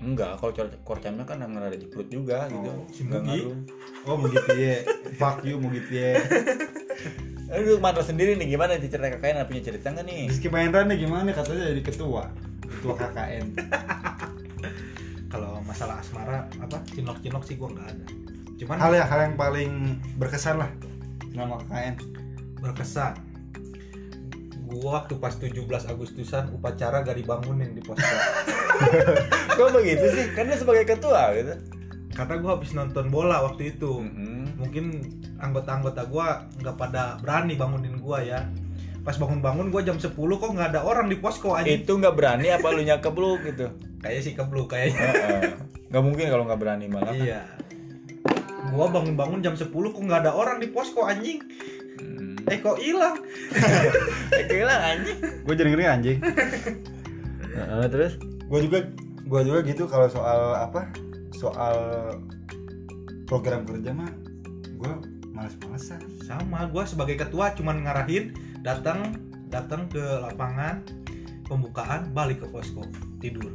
enggak 0.00 0.40
kalau 0.40 0.52
korcamnya 0.80 1.24
kan 1.28 1.44
yang 1.44 1.52
ada 1.60 1.76
jeprut 1.76 2.08
juga 2.08 2.48
gitu. 2.48 2.70
Oh, 2.72 2.88
si 2.88 3.04
Enggak 3.04 3.20
Mugi. 3.20 3.40
ngaruh. 3.44 3.56
oh 4.08 4.16
gitu 4.32 4.50
ya 4.56 4.76
fuck 5.20 5.44
you 5.44 5.60
gitu 5.60 5.90
ya 6.00 6.16
Aduh, 7.50 7.82
mantul 7.82 8.06
sendiri 8.06 8.38
nih 8.38 8.54
gimana 8.54 8.78
nih 8.78 8.86
cerita 8.86 9.10
kakaknya 9.10 9.42
punya 9.42 9.62
cerita 9.66 9.90
nggak 9.90 10.06
nih? 10.06 10.30
Rizky 10.30 10.46
Mahendra 10.46 10.86
nih 10.86 11.02
gimana? 11.02 11.34
Katanya 11.34 11.74
jadi 11.74 11.82
ketua. 11.82 12.30
Ketua 12.62 12.94
KKN 12.94 13.46
Kalau 15.34 15.58
masalah 15.66 15.98
asmara 15.98 16.46
apa? 16.62 16.78
Cinlok-cinlok 16.94 17.42
sih 17.42 17.58
gua 17.58 17.74
nggak 17.74 17.86
ada. 17.90 18.06
Cuman 18.54 18.78
hal 18.78 18.92
yang 18.94 19.08
hal 19.10 19.20
yang 19.26 19.34
paling 19.34 19.72
berkesan 20.14 20.62
lah 20.62 20.70
selama 21.34 21.58
KKN 21.66 21.94
berkesan. 22.62 23.14
Gua 24.70 25.02
waktu 25.02 25.18
pas 25.18 25.34
17 25.34 25.66
Agustusan 25.66 26.54
upacara 26.54 27.02
gak 27.02 27.18
dibangunin 27.18 27.74
di 27.74 27.82
posko. 27.82 28.06
kok 29.58 29.70
begitu 29.74 30.06
sih 30.14 30.24
dia 30.32 30.56
sebagai 30.56 30.88
ketua 30.88 31.34
gitu 31.36 31.52
Karena 32.14 32.34
gua 32.38 32.50
habis 32.58 32.70
nonton 32.70 33.10
bola 33.10 33.42
waktu 33.42 33.74
itu. 33.74 34.02
Mm-mm. 34.02 34.54
Mungkin 34.62 34.84
anggota-anggota 35.42 36.06
gua 36.06 36.46
nggak 36.62 36.76
pada 36.78 37.18
berani 37.18 37.58
bangunin 37.58 37.98
gua 37.98 38.22
ya. 38.22 38.46
Pas 39.02 39.16
bangun-bangun 39.18 39.74
gua 39.74 39.82
jam 39.82 39.98
10 39.98 40.14
kok 40.14 40.50
nggak 40.54 40.70
ada 40.76 40.80
orang 40.86 41.10
di 41.10 41.18
posko 41.18 41.58
aja. 41.58 41.66
itu 41.66 41.90
nggak 41.90 42.14
berani 42.14 42.52
apa 42.52 42.66
lu 42.70 42.82
nyakep 42.84 43.14
lu 43.16 43.40
gitu 43.42 43.66
Kayaknya 44.00 44.22
sih 44.24 44.32
kebluk 44.32 44.68
kayaknya. 44.72 45.08
Nggak 45.92 46.02
mungkin 46.06 46.26
kalau 46.30 46.44
nggak 46.48 46.60
berani 46.60 46.86
malah 46.88 47.12
kan. 47.12 47.20
Iya. 47.20 47.40
Gua 48.70 48.86
bangun-bangun 48.88 49.42
jam 49.42 49.54
10 49.58 49.70
kok 49.70 50.02
nggak 50.02 50.20
ada 50.24 50.32
orang 50.32 50.62
di 50.62 50.68
posko 50.70 51.04
anjing. 51.04 51.42
Eh 52.50 52.58
kok 52.58 52.78
hilang? 52.82 53.16
Eh, 54.36 54.44
kehilang 54.46 54.80
anjing 54.80 55.18
gue 55.20 55.54
jadi 55.54 55.68
ngeri 55.74 55.86
anjing 55.90 56.18
Heeh, 57.50 57.84
terus 57.90 58.14
gue 58.20 58.60
juga 58.66 58.78
gue 59.26 59.40
juga 59.46 59.60
gitu 59.66 59.84
kalau 59.90 60.06
soal 60.10 60.54
apa 60.54 60.90
soal 61.34 61.76
program 63.26 63.62
kerja 63.66 63.94
mah 63.94 64.10
gue 64.78 64.92
males-malesan 65.40 66.02
Sama, 66.26 66.68
gua 66.68 66.84
sebagai 66.84 67.16
ketua 67.16 67.56
cuman 67.56 67.86
ngarahin 67.86 68.36
datang 68.60 69.16
datang 69.48 69.88
ke 69.88 70.02
lapangan 70.02 70.84
pembukaan 71.48 72.12
balik 72.14 72.38
ke 72.38 72.46
posko 72.52 72.86
tidur. 73.18 73.50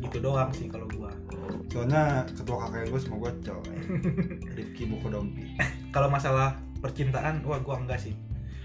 Gitu 0.00 0.16
doang 0.22 0.48
sih 0.56 0.70
kalau 0.70 0.88
gua. 0.94 1.12
soalnya 1.68 2.24
ketua 2.32 2.56
KKN 2.56 2.86
gue 2.88 3.00
sama 3.02 3.16
gue 3.20 3.32
coy 3.44 3.76
Rifki 4.56 4.88
Bukodompi 4.88 5.58
Kalau 5.92 6.08
masalah 6.08 6.56
percintaan, 6.80 7.44
wah 7.44 7.60
gua 7.60 7.82
enggak 7.82 8.00
sih. 8.00 8.14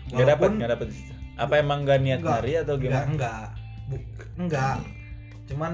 Nggak 0.10 0.28
dapat 0.28 0.50
nggak 0.58 0.72
dapat 0.74 0.88
apa 1.40 1.54
emang 1.56 1.88
nggak 1.88 2.00
niat 2.04 2.20
Nggak. 2.20 2.40
nari 2.42 2.54
atau 2.58 2.76
enggak 2.76 2.84
gimana? 2.92 3.06
enggak 3.08 3.46
Bu- 3.90 4.06
enggak 4.38 4.78
cuman 5.50 5.72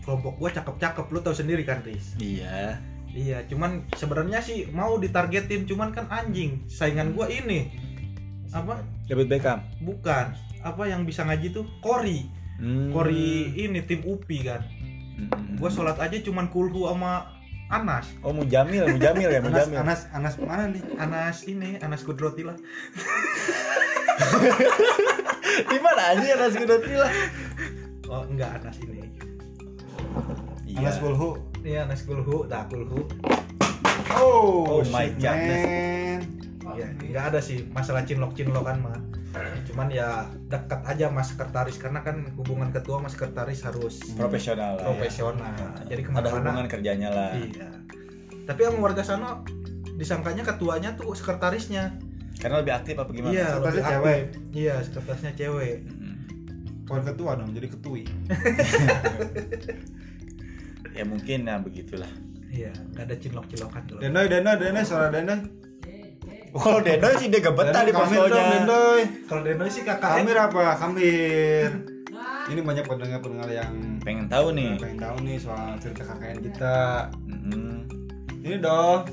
kelompok 0.00 0.34
gua 0.40 0.50
cakep-cakep 0.50 1.06
lu 1.12 1.20
tahu 1.20 1.36
sendiri 1.36 1.62
kan 1.62 1.84
Riz? 1.84 2.16
Iya. 2.16 2.80
Iya 3.10 3.44
cuman 3.50 3.84
sebenarnya 3.98 4.40
sih 4.40 4.70
mau 4.72 4.96
ditargetin 4.96 5.68
cuman 5.68 5.92
kan 5.92 6.08
anjing. 6.08 6.64
Saingan 6.66 7.12
gua 7.12 7.28
ini. 7.28 7.68
Apa? 8.50 8.80
David 9.06 9.28
Beckham 9.28 9.60
bukan. 9.84 10.32
Apa 10.64 10.88
yang 10.88 11.04
bisa 11.04 11.26
ngaji 11.28 11.52
tuh? 11.52 11.68
Kori. 11.84 12.26
Hmm. 12.56 12.88
Kori 12.92 13.52
ini 13.52 13.84
tim 13.84 14.00
UPI 14.02 14.38
kan. 14.46 14.62
Hmm. 15.20 15.60
gua 15.60 15.68
sholat 15.68 16.00
aja 16.00 16.16
cuman 16.24 16.48
kulhu 16.48 16.88
sama 16.88 17.28
Anas. 17.70 18.10
Oh 18.26 18.34
Mujamil 18.34 18.82
Mujamil 18.90 19.30
ya 19.30 19.38
Anas 19.38 19.70
Mujamil. 19.70 19.78
Anas 19.78 20.00
Anas 20.10 20.34
mana 20.42 20.74
nih? 20.74 20.82
Anas 20.98 21.46
ini 21.46 21.78
Anas 21.78 22.02
Kudroti 22.02 22.42
lah. 22.42 22.58
Di 25.70 25.78
mana 25.78 26.18
aja 26.18 26.34
Anas 26.34 26.58
Kudoti 26.58 26.94
lah? 26.98 27.12
Oh 28.10 28.26
enggak 28.26 28.58
Anas 28.58 28.74
ini. 28.82 29.06
Iya. 30.66 30.82
Anas 30.82 30.98
Bulhu 30.98 31.38
iya 31.62 31.86
Anas 31.86 32.02
kulhu 32.02 32.50
dah 32.50 32.66
kulhu. 32.66 33.06
Oh, 34.18 34.66
Oh 34.66 34.82
my 34.90 35.06
God, 35.22 35.38
man. 35.38 36.20
ya 36.74 36.90
nggak 36.90 37.24
ada 37.34 37.38
sih. 37.38 37.70
Masalah 37.70 38.02
cinlok 38.02 38.34
cinlokan 38.34 38.82
mah 38.82 38.98
cuman 39.70 39.86
ya 39.94 40.26
dekat 40.50 40.82
aja 40.82 41.06
mas 41.06 41.30
sekretaris 41.30 41.78
karena 41.78 42.02
kan 42.02 42.34
hubungan 42.34 42.74
ketua 42.74 42.98
mas 42.98 43.14
sekretaris 43.14 43.62
harus 43.62 44.02
profesional 44.18 44.74
lah 44.74 44.82
ya. 44.82 44.86
profesional. 44.90 45.54
Jadi 45.86 46.00
ada 46.10 46.28
hubungan 46.34 46.66
kerjanya 46.66 47.08
lah. 47.14 47.30
Iya. 47.38 47.70
Tapi 48.50 48.60
yang 48.66 48.82
warga 48.82 49.06
sana 49.06 49.46
disangkanya 49.94 50.42
ketuanya 50.42 50.98
tuh 50.98 51.14
sekretarisnya. 51.14 51.94
Karena 52.42 52.64
lebih 52.64 52.74
aktif 52.74 52.98
apa 52.98 53.10
gimana? 53.14 53.30
Iya 53.30 53.46
Sekretarisnya 53.54 53.70
lebih 53.70 53.92
cewek. 53.94 54.18
aktif. 54.18 54.40
iya 54.56 54.74
sekretarisnya 54.82 55.32
cewek. 55.38 55.76
Hmm. 55.86 56.16
bukan 56.90 57.02
ketua 57.06 57.30
dong 57.38 57.50
jadi 57.54 57.68
ketui. 57.70 58.02
Ya 60.90 61.06
mungkin 61.06 61.46
nah 61.46 61.62
begitulah. 61.62 62.10
Iya 62.50 62.74
nggak 62.74 63.04
ada 63.06 63.14
cinlok 63.14 63.46
cinlokan 63.46 63.82
kalau 63.86 64.00
Dendoy 64.02 64.26
Dendoy 64.26 64.58
Dendoy 64.58 64.82
suara 64.82 65.06
Dendoy 65.14 65.38
kalau 66.52 66.78
Deno 66.82 67.08
sih 67.14 67.28
dia 67.30 67.40
gebetah 67.40 67.82
di 67.84 67.92
poskonya 67.92 68.42
Dendoy. 68.58 69.00
Kalau 69.26 69.42
Deno 69.46 69.64
sih 69.70 69.82
kakak 69.86 70.22
Kamir 70.22 70.36
apa? 70.36 70.74
Kamir 70.76 71.70
ini 72.50 72.66
banyak 72.66 72.82
pendengar-pendengar 72.82 73.46
yang 73.46 74.02
pengen 74.02 74.26
tahu 74.26 74.50
nih. 74.50 74.74
Pengen 74.74 74.98
tahu 74.98 75.16
nih 75.22 75.36
soal 75.38 75.78
cerita 75.78 76.02
KKN 76.02 76.38
kita. 76.42 76.78
Mm-mm. 77.22 77.86
Ini 78.42 78.58
dong. 78.58 79.06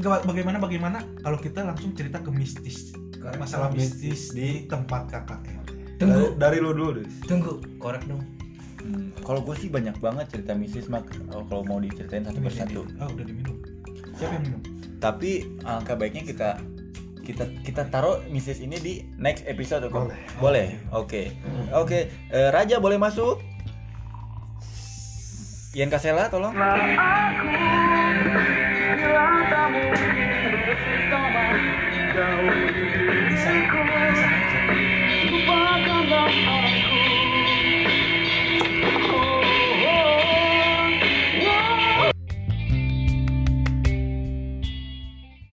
Gak- 0.00 0.24
bagaimana 0.26 0.58
bagaimana? 0.58 0.98
Kalau 1.22 1.38
kita 1.38 1.62
langsung 1.62 1.94
cerita 1.94 2.18
ke 2.18 2.34
mistis. 2.34 2.90
Masalah 3.36 3.70
mistis 3.70 4.32
di 4.32 4.64
tempat 4.66 5.06
KKN 5.06 5.60
Tunggu, 6.00 6.32
Dari, 6.34 6.56
dari 6.56 6.64
lu 6.64 6.72
dulu 6.72 6.90
deh. 6.98 7.06
tunggu, 7.28 7.60
korek 7.76 8.08
dong. 8.08 8.24
Hmm, 8.80 9.12
kalau 9.20 9.44
gue 9.44 9.52
sih 9.54 9.68
banyak 9.68 10.00
banget 10.00 10.32
cerita 10.32 10.56
mistis 10.56 10.88
mak. 10.88 11.04
Oh, 11.30 11.44
kalau 11.44 11.60
mau 11.62 11.76
diceritain 11.76 12.24
satu 12.24 12.40
persatu. 12.40 12.88
ah 12.96 13.06
udah 13.06 13.22
diminum. 13.22 13.60
Siapa 14.16 14.40
yang 14.40 14.44
minum 14.48 14.79
tapi 15.00 15.48
angka 15.64 15.96
baiknya 15.96 16.22
kita 16.28 16.60
kita 17.24 17.44
kita 17.64 17.82
taruh 17.88 18.20
misis 18.28 18.60
ini 18.60 18.76
di 18.80 18.94
next 19.16 19.48
episode 19.48 19.88
kok. 19.88 20.12
Boleh. 20.12 20.20
Boleh? 20.38 20.68
Oke. 20.92 21.32
Okay. 21.32 21.72
oke 21.72 21.88
okay. 21.88 22.02
uh, 22.36 22.52
Raja 22.52 22.76
boleh 22.78 23.00
masuk? 23.00 23.40
Ian 25.72 25.88
Kasela 25.88 26.28
tolong. 26.28 26.52
Bisa 33.30 33.50
bisa. 33.54 34.28